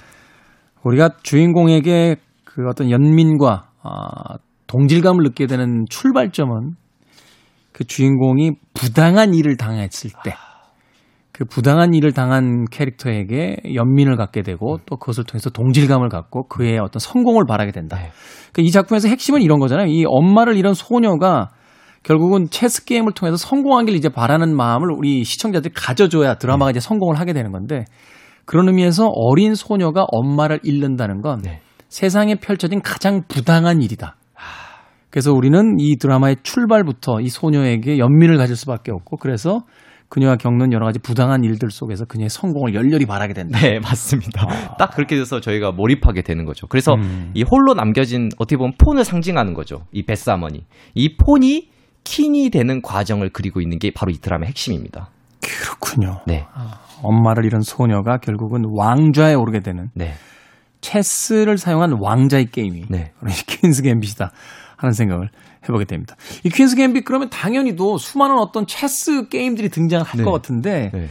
[0.82, 6.76] 우리가 주인공에게 그 어떤 연민과 아, 동질감을 느끼게 되는 출발점은
[7.72, 10.34] 그 주인공이 부당한 일을 당했을 때,
[11.32, 17.00] 그 부당한 일을 당한 캐릭터에게 연민을 갖게 되고 또 그것을 통해서 동질감을 갖고 그의 어떤
[17.00, 17.96] 성공을 바라게 된다.
[17.96, 18.10] 네.
[18.52, 19.86] 그러니까 이 작품에서 핵심은 이런 거잖아요.
[19.86, 21.48] 이 엄마를 잃은 소녀가
[22.02, 27.32] 결국은 체스 게임을 통해서 성공하길 이제 바라는 마음을 우리 시청자들이 가져줘야 드라마가 이제 성공을 하게
[27.32, 27.84] 되는 건데
[28.44, 31.60] 그런 의미에서 어린 소녀가 엄마를 잃는다는 건 네.
[31.88, 34.16] 세상에 펼쳐진 가장 부당한 일이다.
[35.10, 39.60] 그래서 우리는 이 드라마의 출발부터 이 소녀에게 연민을 가질 수밖에 없고 그래서
[40.12, 43.58] 그녀가 겪는 여러 가지 부당한 일들 속에서 그녀의 성공을 열렬히 바라게 된다.
[43.58, 44.46] 네, 맞습니다.
[44.76, 46.66] 딱 그렇게 돼서 저희가 몰입하게 되는 거죠.
[46.66, 46.96] 그래서
[47.32, 49.86] 이 홀로 남겨진 어떻게 보면 폰을 상징하는 거죠.
[49.90, 50.66] 이 베스 아머니.
[50.94, 51.70] 이 폰이
[52.04, 55.08] 킨이 되는 과정을 그리고 있는 게 바로 이 드라마의 핵심입니다.
[55.40, 56.20] 그렇군요.
[56.26, 56.44] 네.
[57.02, 60.12] 엄마를 잃은 소녀가 결국은 왕좌에 오르게 되는 네.
[60.82, 63.12] 체스를 사용한 왕자의 게임이 네.
[63.18, 64.30] 바로 이 퀸스 갬빗이다
[64.82, 65.30] 하는 생각을
[65.64, 66.16] 해보게 됩니다.
[66.44, 70.24] 이 퀸스 갬빗 그러면 당연히도 수많은 어떤 체스 게임들이 등장할 네.
[70.24, 71.08] 것 같은데 네.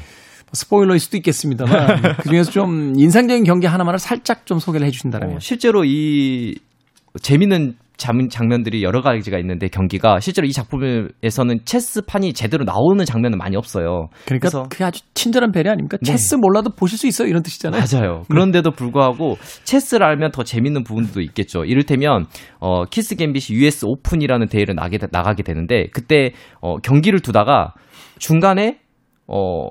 [0.54, 5.86] 스포일러일 수도 있겠습니다만 그 중에서 좀 인상적인 경기 하나만을 살짝 좀 소개를 해주신다면 어, 실제로
[5.86, 6.58] 이
[7.22, 13.56] 재밌는 장, 장면들이 여러 가지가 있는데 경기가 실제로 이 작품에서는 체스판이 제대로 나오는 장면은 많이
[13.56, 14.08] 없어요.
[14.26, 15.98] 그러니까 그래서- 그게 아주 친절한 배려 아닙니까?
[16.02, 16.12] 네.
[16.12, 17.82] 체스 몰라도 보실 수 있어요 이런 뜻이잖아요.
[17.92, 18.24] 맞아요.
[18.30, 21.64] 그런데도 불구하고 체스를 알면 더 재밌는 부분도 있겠죠.
[21.66, 22.26] 이를테면
[22.60, 27.74] 어 Queen's Gambit이 US Open이라는 대회를 나게 나가게 되는데 그때 어 경기를 두다가
[28.18, 28.80] 중간에
[29.28, 29.68] 어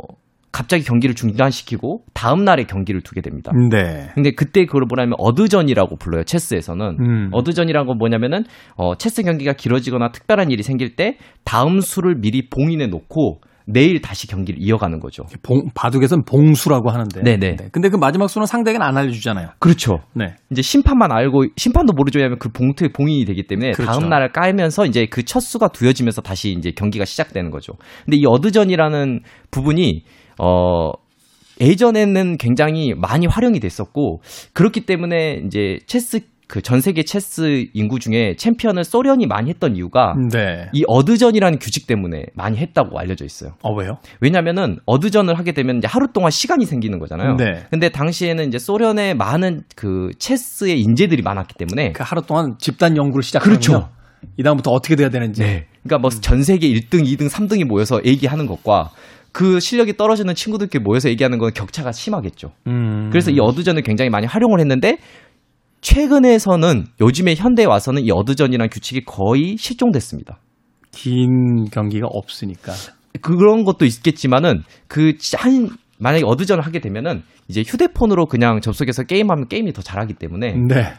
[0.53, 3.53] 갑자기 경기를 중단시키고 다음 날에 경기를 두게 됩니다.
[3.71, 4.11] 네.
[4.15, 6.25] 근데 그때 그걸 뭐냐면 adjourn이라고 불러요.
[6.25, 6.97] 체스에서는.
[7.01, 7.29] 음.
[7.33, 8.45] adjourn이란 건 뭐냐면은
[8.77, 13.41] 어 체스 경기가 길어지거나 특별한 일이 생길 때 다음 수를 미리 봉인해 놓고
[13.73, 15.23] 내일 다시 경기를 이어가는 거죠.
[15.45, 17.23] 봉, 바둑에서는 봉수라고 하는데.
[17.23, 17.57] 네네.
[17.57, 17.69] 네.
[17.71, 19.51] 근데 그 마지막 수는 상대에게는 안 알려주잖아요.
[19.61, 20.01] 그렇죠.
[20.15, 20.35] 네.
[20.51, 23.93] 이제 심판만 알고 심판도 모르죠 왜냐면 그 봉투에 봉인이 되기 때문에 그렇죠.
[23.93, 27.75] 다음 날 깔면서 이제 그 첫 수가 두어지면서 다시 이제 경기가 시작되는 거죠.
[28.05, 29.21] 근데 이 어드전이라는
[29.53, 30.03] 부분이
[30.40, 30.92] 어
[31.61, 34.20] 예전에는 굉장히 많이 활용이 됐었고
[34.55, 40.14] 그렇기 때문에 이제 체스 그 전 세계 체스 인구 중에 챔피언을 소련이 많이 했던 이유가
[40.33, 40.66] 네.
[40.72, 43.53] 이 어드전이라는 규칙 때문에 많이 했다고 알려져 있어요.
[43.62, 43.98] 어, 왜요?
[44.20, 47.37] 왜냐면은 어드전을 하게 되면 이제 하루 동안 시간이 생기는 거잖아요.
[47.37, 47.66] 네.
[47.70, 53.22] 근데 당시에는 이제 소련에 많은 그 체스의 인재들이 많았기 때문에 그 하루 동안 집단 연구를
[53.22, 53.79] 시작하는군요.
[53.79, 53.88] 그렇죠.
[54.37, 55.42] 이 다음부터 어떻게 돼야 되는지.
[55.42, 55.66] 네.
[55.85, 58.90] 그러니까 뭐 전 세계 1등, 2등, 3등이 모여서 얘기하는 것과
[59.33, 62.53] 그 실력이 떨어지는 친구들끼리 모여서 얘기하는 건 격차가 심하겠죠.
[62.66, 63.09] 음.
[63.11, 64.99] 그래서 이 어드전을 굉장히 많이 활용을 했는데
[65.81, 70.38] 최근에서는 요즘에 현대에 와서는 이 어드전이라는 규칙이 거의 실종됐습니다.
[70.93, 72.73] 긴 경기가 없으니까.
[73.23, 75.69] 그런 것도 있겠지만은 그 한
[76.01, 80.95] 만약에 어드전을 하게 되면은 이제 휴대폰으로 그냥 접속해서 게임하면 게임이 더 잘하기 때문에 네.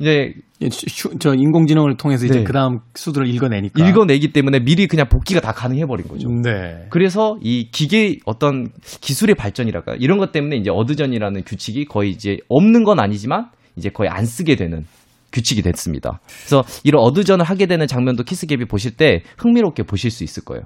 [0.00, 0.32] 이제
[0.62, 2.44] 휴- 저 인공지능을 통해서 이제 네.
[2.44, 3.86] 그 다음 수들을 읽어내니까.
[3.86, 6.28] 읽어내기 때문에 미리 그냥 복귀가 다 가능해 버린 거죠.
[6.28, 6.86] 네.
[6.90, 8.68] 그래서 이 기계 어떤
[9.00, 14.10] 기술의 발전이랄까 이런 것 때문에 이제 어드전이라는 규칙이 거의 이제 없는 건 아니지만 이제 거의
[14.10, 14.84] 안 쓰게 되는
[15.32, 16.20] 규칙이 됐습니다.
[16.46, 20.64] 그래서 이런 어드전을 하게 되는 장면도 키스갭이 보실 때 흥미롭게 보실 수 있을 거예요.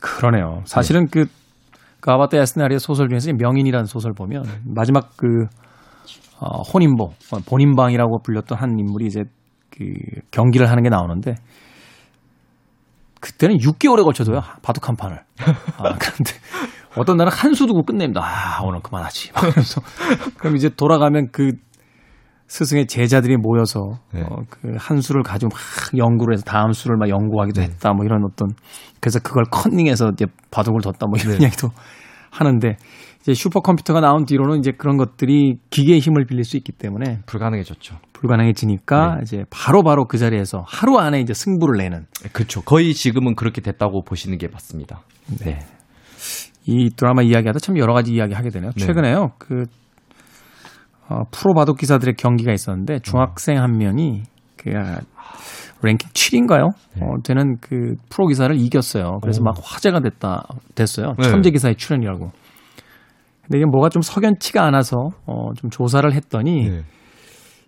[0.00, 0.62] 그러네요.
[0.66, 1.26] 사실은 그,
[2.00, 5.26] 그 아바타 야스나리의 소설 중에서 이 명인이라는 소설 보면 마지막 그,
[6.42, 9.20] 어, 혼인보, 어, 본인방이라고 불렸던 한 인물이 이제
[9.70, 9.84] 그
[10.30, 11.34] 경기를 하는 게 나오는데
[13.20, 14.40] 그때는 6개월에 걸쳐도요.
[14.62, 15.18] 바둑 한 판을.
[15.78, 16.32] 아, 그런데
[16.96, 18.20] 어떤 날은 한 수 두고 끝냅니다.
[18.22, 19.32] 아, 오늘 그만하지.
[19.32, 19.80] 막 그러면서
[20.38, 21.52] 그럼 이제 돌아가면 그
[22.48, 24.22] 스승의 제자들이 모여서 네.
[24.22, 25.60] 어, 그 한 수를 가지고 막
[25.96, 27.92] 연구를 해서 다음 수를 막 연구하기도 했다.
[27.92, 28.48] 뭐 이런 어떤
[29.00, 31.06] 그래서 그걸 컨닝해서 이제 바둑을 뒀다.
[31.06, 31.68] 뭐 이런 이야기도
[32.30, 32.76] 하는데
[33.22, 37.96] 이제 슈퍼컴퓨터가 나온 뒤로는 이제 그런 것들이 기계의 힘을 빌릴 수 있기 때문에 불가능해졌죠.
[38.12, 42.62] 불가능해지니까 이제 바로 바로 그 자리에서 하루 안에 이제 승부를 내는 그렇죠.
[42.62, 45.02] 거의 지금은 그렇게 됐다고 보시는 게 맞습니다.
[45.40, 45.60] 네.
[46.66, 48.72] 이 드라마 이야기하다 참 여러 가지 이야기 하게 되네요.
[48.72, 48.84] 네.
[48.84, 49.32] 최근에요.
[49.38, 49.64] 그
[51.08, 54.22] 어, 프로 바둑 기사들의 경기가 있었는데 중학생 한 명이
[54.56, 55.00] 그 아,
[55.82, 56.70] 랭킹 7인가요?
[56.94, 57.02] 네.
[57.02, 59.18] 어, 되는 그 프로 기사를 이겼어요.
[59.20, 61.14] 그래서 막 화제가 됐다 됐어요.
[61.18, 61.28] 네.
[61.28, 62.30] 천재 기사의 출연이라고.
[63.42, 66.82] 근데 이게 뭐가 좀 석연치가 않아서 어, 좀 조사를 했더니 네.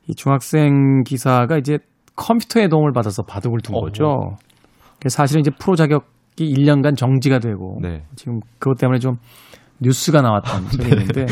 [0.08, 1.78] 이 중학생 기사가 이제
[2.16, 3.74] 컴퓨터의 도움을 받아서 바둑을 둔.
[3.74, 4.36] 거죠.
[5.00, 6.04] 그래서 사실은 이제 프로 자격이
[6.38, 8.04] 1년간 정지가 되고 네.
[8.14, 9.14] 지금 그것 때문에 좀
[9.80, 11.26] 뉴스가 나왔던 적이 있는데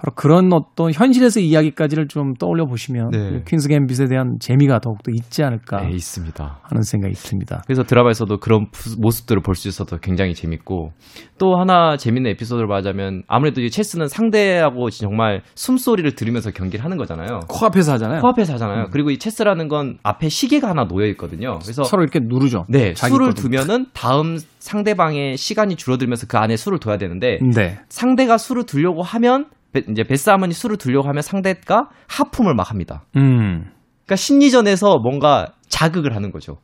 [0.00, 3.42] 바로 그런 어떤 현실에서 이야기까지를 좀 떠올려 보시면 네.
[3.46, 6.60] 퀸스 갬빗에 대한 재미가 더욱더 있지 않을까 네, 있습니다.
[6.62, 7.62] 하는 생각이 듭니다.
[7.66, 10.92] 그래서 드라마에서도 그런 부- 모습들을 볼 수 있어서 굉장히 재밌고
[11.36, 17.40] 또 하나 재밌는 에피소드를 말하자면 아무래도 이 체스는 상대하고 정말 숨소리를 들으면서 경기를 하는 거잖아요.
[17.48, 18.20] 코앞에서 하잖아요.
[18.22, 18.86] 코앞에서 하잖아요.
[18.90, 21.58] 그리고 이 체스라는 건 앞에 시계가 하나 놓여 있거든요.
[21.62, 22.64] 그래서 서로 이렇게 누르죠.
[22.70, 23.34] 네, 수를.
[23.34, 27.78] 두면은 다음 상대방의 시간이 줄어들면서 그 안에 수를 둬야 되는데 네.
[27.88, 29.50] 상대가 수를 두려고 하면 베-
[29.90, 33.04] 이제 베스 아머니 수를 두려고 하면 상대가 하품을 막 합니다.
[33.16, 33.70] 음.
[34.04, 36.58] 그러니까 심리전에서 뭔가 자극을 하는 거죠.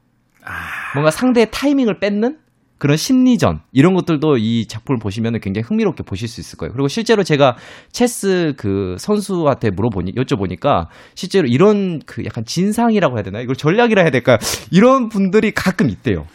[0.94, 2.38] 뭔가 상대의 타이밍을 뺏는
[2.78, 6.72] 그런 심리전 이런 것들도 이 작품을 보시면 굉장히 흥미롭게 보실 수 있을 거예요.
[6.72, 7.56] 그리고 실제로 제가
[7.90, 14.10] 체스 그 선수한테 물어보니 여쭤보니까 실제로 이런 그 약간 진상이라고 해야 되나 이걸 전략이라 해야
[14.10, 14.38] 될까
[14.70, 16.26] 이런 분들이 가끔 있대요.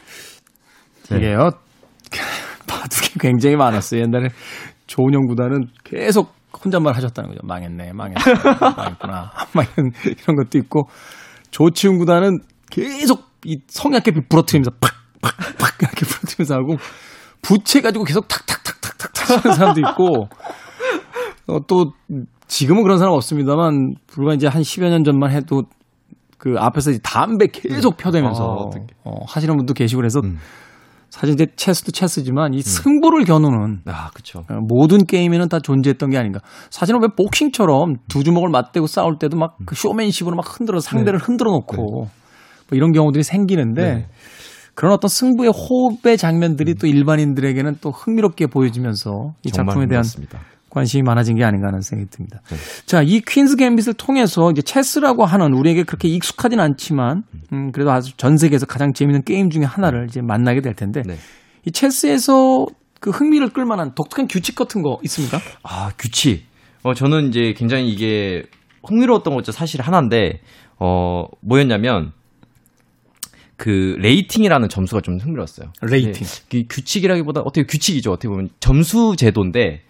[1.12, 1.18] 네.
[1.18, 1.52] 이게요.
[2.68, 4.02] 바둑이 굉장히 많았어요.
[4.02, 4.30] 옛날에
[4.88, 6.34] 조은영 구단은 계속
[6.64, 7.42] 혼잣말 하셨다는 거죠.
[7.44, 8.20] 망했네, 망했네,
[8.60, 9.32] 망했구나.
[9.54, 10.88] 막 이런, 이런 것도 있고
[11.52, 12.40] 조치훈 구단은
[12.70, 14.92] 계속 이 성약개비 부러뜨리면서 팍,
[15.22, 16.78] 팍, 팍 이렇게 부러뜨리면서 하고
[17.42, 20.28] 부채 가지고 계속 탁탁탁탁탁 타시는 사람도 있고
[21.48, 21.94] 어, 또
[22.48, 25.64] 지금은 그런 사람 없습니다만 불과 이제 한 10여 년 전만 해도
[26.38, 28.80] 그 앞에서 이제 담배 계속 펴대면서 아.
[29.04, 30.38] 어, 하시는 분도 계시고 그래서 음.
[31.12, 34.10] 사실 이제 체스도 체스지만 이 승부를 겨누는 아.
[34.50, 36.40] 어, 모든 게임에는 다 존재했던 게 아닌가.
[36.72, 41.52] 사실은 왜 복싱처럼 두 주먹을 맞대고 싸울 때도 막 그 쇼맨십으로 막 흔들어 상대를 흔들어
[41.52, 42.08] 놓고 뭐
[42.72, 44.08] 이런 경우들이 생기는데 네.
[44.74, 50.40] 그런 어떤 승부의 호흡의 장면들이 또 일반인들에게는 또 흥미롭게 보여지면서 이 작품에 대한 맞습니다.
[50.72, 52.42] 관심이 많아진 게 아닌가 하는 생각이 듭니다.
[52.50, 52.58] 네.
[52.86, 58.16] 자, 이 Queen's Gambit을 통해서 이제 체스라고 하는 우리에게 그렇게 익숙하진 않지만 음, 그래도 아주
[58.18, 61.16] 전 세계에서 가장 재미있는 게임 중에 하나를 이제 만나게 될 텐데 네.
[61.66, 62.66] 이 체스에서
[63.02, 65.40] 그 흥미를 끌만한 독특한 규칙 같은 거 있습니까?
[65.64, 66.46] 아, 규칙.
[66.84, 68.44] 어, 저는 이제 굉장히 이게
[68.84, 70.40] 흥미로웠던 것도 사실 하나인데,
[70.80, 72.12] 어, 뭐였냐면,
[73.58, 75.72] 그, rating이라는 점수가 좀 흥미로웠어요.
[75.82, 76.14] rating.
[76.14, 78.12] 네, 그 규칙이라기보다 어떻게 규칙이죠.
[78.12, 79.82] 어떻게 보면 점수 제도인데,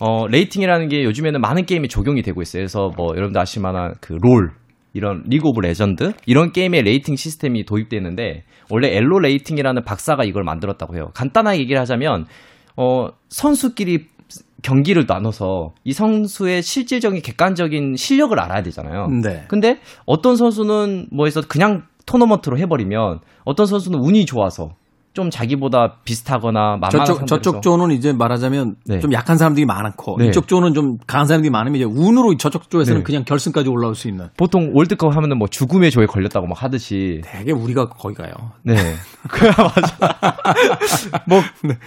[0.00, 2.60] 어, rating이라는 게 요즘에는 많은 게임에 적용이 되고 있어요.
[2.60, 4.50] 그래서 뭐, 여러분들 아실 만한 그 롤,
[4.96, 10.96] 이런 리그 오브 레전드 이런 게임에 rating 시스템이 도입되는데 원래 엘로 rating이라는 박사가 이걸 만들었다고
[10.96, 11.10] 해요.
[11.12, 12.24] 간단하게 얘기를 하자면
[12.78, 14.06] 어 선수끼리
[14.62, 19.08] 경기를 나눠서 이 선수의 실질적인 객관적인 실력을 알아야 되잖아요.
[19.22, 19.44] 네.
[19.48, 24.70] 근데 어떤 선수는 뭐해서 그냥 토너먼트로 해버리면 어떤 선수는 운이 좋아서
[25.16, 29.00] 좀 자기보다 비슷하거나 만만한 저쪽 저쪽 조는 이제 말하자면 네.
[29.00, 30.26] 좀 약한 사람들이 많고 네.
[30.26, 33.02] 이쪽 조는 좀 강한 사람들이 많으면 이제 운으로 저쪽 조에서는 네.
[33.02, 34.28] 그냥 결승까지 올라올 수 있는.
[34.36, 38.32] 보통 월드컵 하면은 뭐 죽음의 조에 걸렸다고 막 하듯이 되게 우리가 거기 가요.
[38.62, 38.74] 네.
[39.28, 40.26] 그래, 맞아.
[41.26, 41.40] 뭐,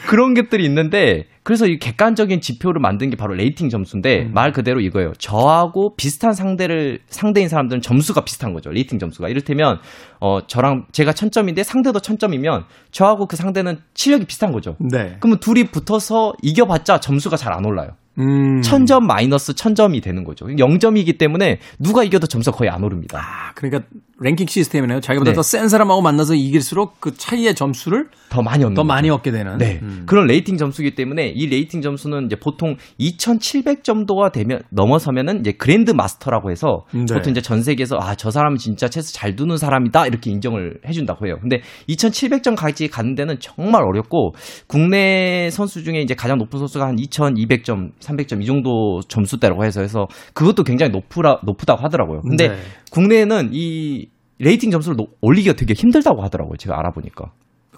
[0.07, 5.13] 그런 것들이 있는데, 그래서 이 객관적인 지표를 만든 게 바로 레이팅 점수인데, 말 그대로 이거예요.
[5.17, 8.69] 저하고 비슷한 상대를, 상대인 사람들은 점수가 비슷한 거죠.
[8.71, 9.29] 레이팅 점수가.
[9.29, 9.79] 이를테면,
[10.19, 14.75] 어, 저랑 제가 천점인데 상대도 천점이면, 저하고 그 상대는 실력이 비슷한 거죠.
[14.79, 15.17] 네.
[15.19, 17.91] 그러면 둘이 붙어서 이겨봤자 점수가 잘 안 올라요.
[18.19, 18.61] 음.
[18.61, 20.45] 천점 마이너스 천점이 되는 거죠.
[20.45, 23.19] 0점이기 때문에 누가 이겨도 점수가 거의 안 오릅니다.
[23.19, 23.83] 아, 그러니까
[24.21, 24.99] 랭킹 시스템이네요.
[24.99, 25.35] 자기보다 네.
[25.35, 28.87] 더센 사람하고 만나서 이길수록 그 차이의 점수를 더 많이 얻는 더 거죠.
[28.87, 29.57] 많이 얻게 되는.
[29.57, 29.79] 네.
[29.81, 30.03] 음.
[30.05, 35.91] 그런 레이팅 점수기 때문에 이 레이팅 점수는 이제 보통 2,700 정도가 되면 넘어서면은 이제 그랜드
[35.91, 37.05] 마스터라고 해서 네.
[37.13, 40.91] 보통 이제 전 세계에서 아, 저 사람은 진짜 체스 잘 두는 사람이다 이렇게 인정을 해
[40.91, 41.37] 준다고 해요.
[41.39, 44.33] 근데 2,700점까지 가는 데는 정말 어렵고
[44.67, 50.07] 국내 선수 중에 이제 가장 높은 선수가 한 2,200점, 300점 이 정도 점수대라고 해서 해서
[50.33, 52.21] 그것도 굉장히 높으라 높다고 하더라고요.
[52.21, 52.55] 근데 네.
[52.91, 54.07] 국내에는 이
[54.39, 56.57] 레이팅 점수를 노- 올리기가 되게 힘들다고 하더라고요.
[56.57, 57.31] 제가 알아보니까.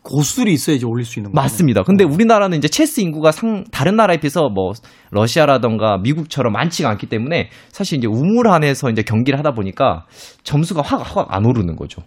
[0.04, 1.40] 고수들이 있어야지 올릴 수 있는 거죠.
[1.42, 1.84] 맞습니다.
[1.84, 4.72] 근데 우리나라는 이제 체스 인구가 상 다른 나라에 비해서 뭐
[5.12, 10.06] 러시아라던가 미국처럼 많지가 않기 때문에 사실 이제 우물 안에서 이제 경기를 하다 보니까
[10.44, 12.02] 점수가 확 확 안 오르는 거죠.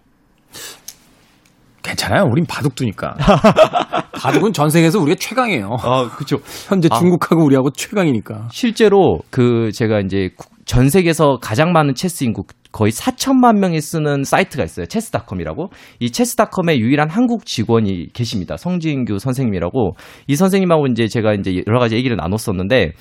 [1.83, 2.25] 괜찮아요.
[2.31, 3.15] 우린 바둑 두니까.
[4.17, 5.77] 바둑은 전 세계에서 우리가 최강이에요.
[5.83, 6.39] 아, 그렇죠.
[6.69, 6.99] 현재 아.
[6.99, 8.49] 중국하고 우리하고 최강이니까.
[8.51, 14.25] 실제로 그 제가 이제 국- 전 세계에서 가장 많은 체스 인구 거의 4천만 명이 쓰는
[14.25, 14.87] 사이트가 있어요.
[14.87, 15.69] 체스닷컴이라고.
[16.01, 18.57] 이 체스닷컴의 유일한 한국 직원이 계십니다.
[18.57, 19.93] 성진규 선생님이라고.
[20.27, 22.93] 이 선생님하고 이제 제가 이제 여러 가지 얘기를 나눴었는데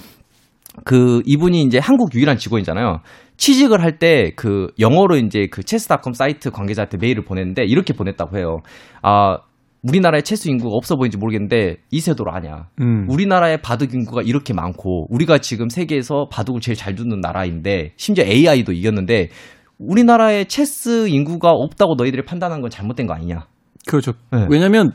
[0.86, 3.00] 그 이분이 이제 한국 유일한 직원이잖아요.
[3.38, 8.58] 취직을 할 때 그 영어로 이제 그 체스닷컴 사이트 관계자한테 메일을 보냈는데 이렇게 보냈다고 해요.
[9.02, 9.38] 아
[9.84, 12.68] 우리나라에 체스 인구가 없어 보이는지 모르겠는데 이세돌 아냐.
[12.80, 13.06] 음.
[13.10, 18.72] 우리나라의 바둑 인구가 이렇게 많고 우리가 지금 세계에서 바둑을 제일 잘 두는 나라인데 심지어 AI도
[18.72, 19.30] 이겼는데
[19.78, 23.46] 우리나라의 체스 인구가 없다고 너희들이 판단한 건 잘못된 거 아니냐?
[23.86, 24.14] 그렇죠.
[24.32, 24.48] 네.
[24.50, 24.94] 왜냐하면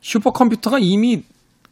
[0.00, 1.22] 슈퍼컴퓨터가 이미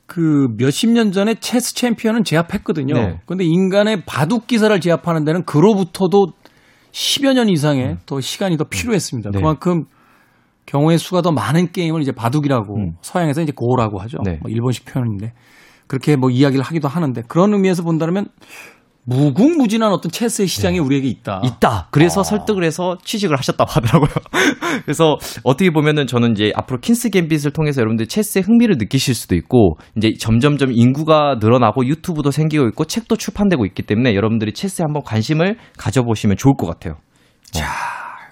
[0.07, 2.95] 그 몇십 년 전에 체스 챔피언은 제압했거든요.
[2.95, 3.21] 네.
[3.27, 6.29] 그런데 인간의 바둑 기사를 제압하는 데는 그로부터도
[6.93, 9.31] 10여 년 이상의 더 시간이 더 필요했습니다.
[9.31, 9.33] 음.
[9.33, 9.39] 네.
[9.39, 9.85] 그만큼
[10.67, 12.93] 경우의 수가 더 많은 게임을 이제 바둑이라고 음.
[13.01, 14.19] 서양에서 이제 고라고 하죠.
[14.25, 14.39] 네.
[14.43, 15.33] 뭐 일본식 표현인데
[15.87, 18.27] 그렇게 뭐 이야기를 하기도 하는데 그런 의미에서 본다면
[19.09, 21.41] 무궁무진한 어떤 체스의 시장이 우리에게 있다.
[21.45, 21.89] 있다.
[21.93, 22.25] 그래서 아.
[22.25, 24.11] 설득을 해서 취직을 하셨다고 하더라고요.
[24.85, 29.77] 그래서 어떻게 보면은 저는 이제 앞으로 킨스 갬빗을 통해서 여러분들 체스에 흥미를 느끼실 수도 있고
[29.97, 35.57] 이제 점점점 인구가 늘어나고 유튜브도 생기고 있고 책도 출판되고 있기 때문에 여러분들이 체스에 한번 관심을
[35.79, 36.97] 가져보시면 좋을 것 같아요.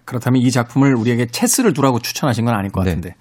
[0.04, 2.90] 그렇다면 이 작품을 우리에게 체스를 두라고 추천하신 건 아닐 것 네.
[2.90, 3.14] 같은데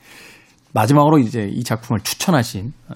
[0.74, 2.94] 마지막으로 이제 이 작품을 추천하신 어,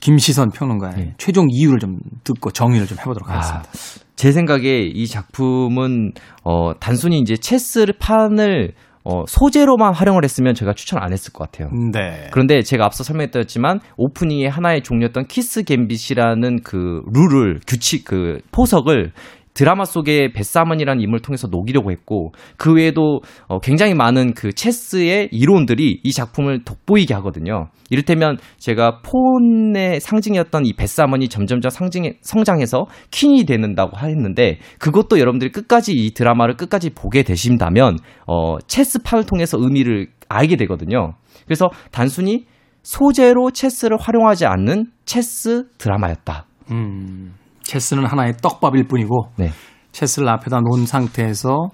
[0.00, 1.14] 김시선 평론가의 네.
[1.18, 3.68] 최종 이유를 좀 듣고 정의를 좀 해보도록 하겠습니다.
[4.16, 6.12] 제 생각에 이 작품은
[6.44, 8.72] 어 단순히 이제 체스를 판을
[9.04, 11.70] 어, 소재로만 활용을 했으면 제가 추천 안 했을 것 같아요.
[11.92, 12.28] 네.
[12.30, 19.12] 그런데 제가 앞서 설명했었지만 오프닝의 하나의 종류였던 퀸스 갬빗이라는 그 룰을 규칙 그 포석을
[19.58, 25.30] 드라마 속의 베스 하먼이라는 인물을 통해서 녹이려고 했고 그 외에도 어, 굉장히 많은 그 체스의
[25.32, 27.66] 이론들이 이 작품을 돋보이게 하거든요.
[27.90, 35.50] 이를테면 제가 폰의 상징이었던 이 베스 하먼이 점점점 상징 성장해서 퀸이 되는다고 했는데 그것도 여러분들이
[35.50, 37.98] 끝까지 이 드라마를 끝까지 보게 되신다면
[38.28, 41.14] 어, 체스판을 통해서 의미를 알게 되거든요.
[41.46, 42.44] 그래서 단순히
[42.84, 46.46] 소재로 체스를 활용하지 않는 체스 드라마였다.
[46.70, 47.34] 음,
[47.68, 49.50] 체스는 하나의 떡밥일 뿐이고 네.
[49.92, 51.68] 체스를 앞에다 놓은 상태에서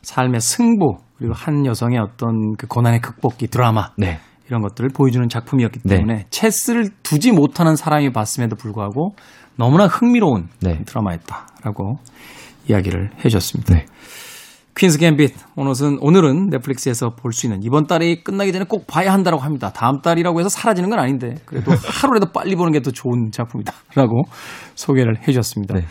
[0.00, 4.18] 삶의 승부 그리고 한 여성의 어떤 그 고난의 극복기 드라마 네.
[4.48, 5.96] 이런 것들을 보여주는 작품이었기 네.
[5.96, 9.14] 때문에 체스를 두지 못하는 사람이 봤음에도 불구하고
[9.56, 10.82] 너무나 흥미로운 네.
[10.86, 11.98] 드라마였다라고
[12.68, 13.74] 이야기를 해줬습니다.
[14.74, 14.80] 네.
[14.80, 19.38] 퀸스 갬빗 오늘은 오늘은 넷플릭스에서 볼 수 있는 이번 달이 끝나기 전에 꼭 봐야 한다고
[19.38, 19.70] 합니다.
[19.72, 21.72] 다음 달이라고 해서 사라지는 건 아닌데 그래도
[22.02, 24.24] 하루라도 빨리 보는 게 더 좋은 작품이다라고
[24.74, 25.74] 소개를 해주셨습니다.
[25.74, 25.84] 네.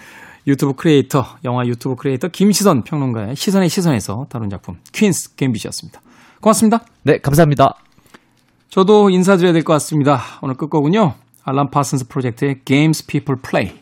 [0.45, 6.01] 유튜브 크리에이터 영화 유튜브 크리에이터 김시선 평론가의 시선의 시선에서 다룬 작품 퀸스 갬빗이었습니다.
[6.41, 6.83] 고맙습니다.
[7.03, 7.75] 네, 감사합니다.
[8.69, 10.19] 저도 인사드려야 될 것 같습니다.
[10.41, 11.13] 오늘 끝곡은요.
[11.45, 13.79] 알란 파슨스 프로젝트의 Games People Play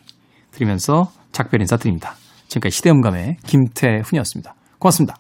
[0.52, 2.14] 들으면서 작별 인사 드립니다.
[2.48, 4.54] 지금까지 시대음감의 김태훈이었습니다.
[4.82, 5.16] 고맙습니다.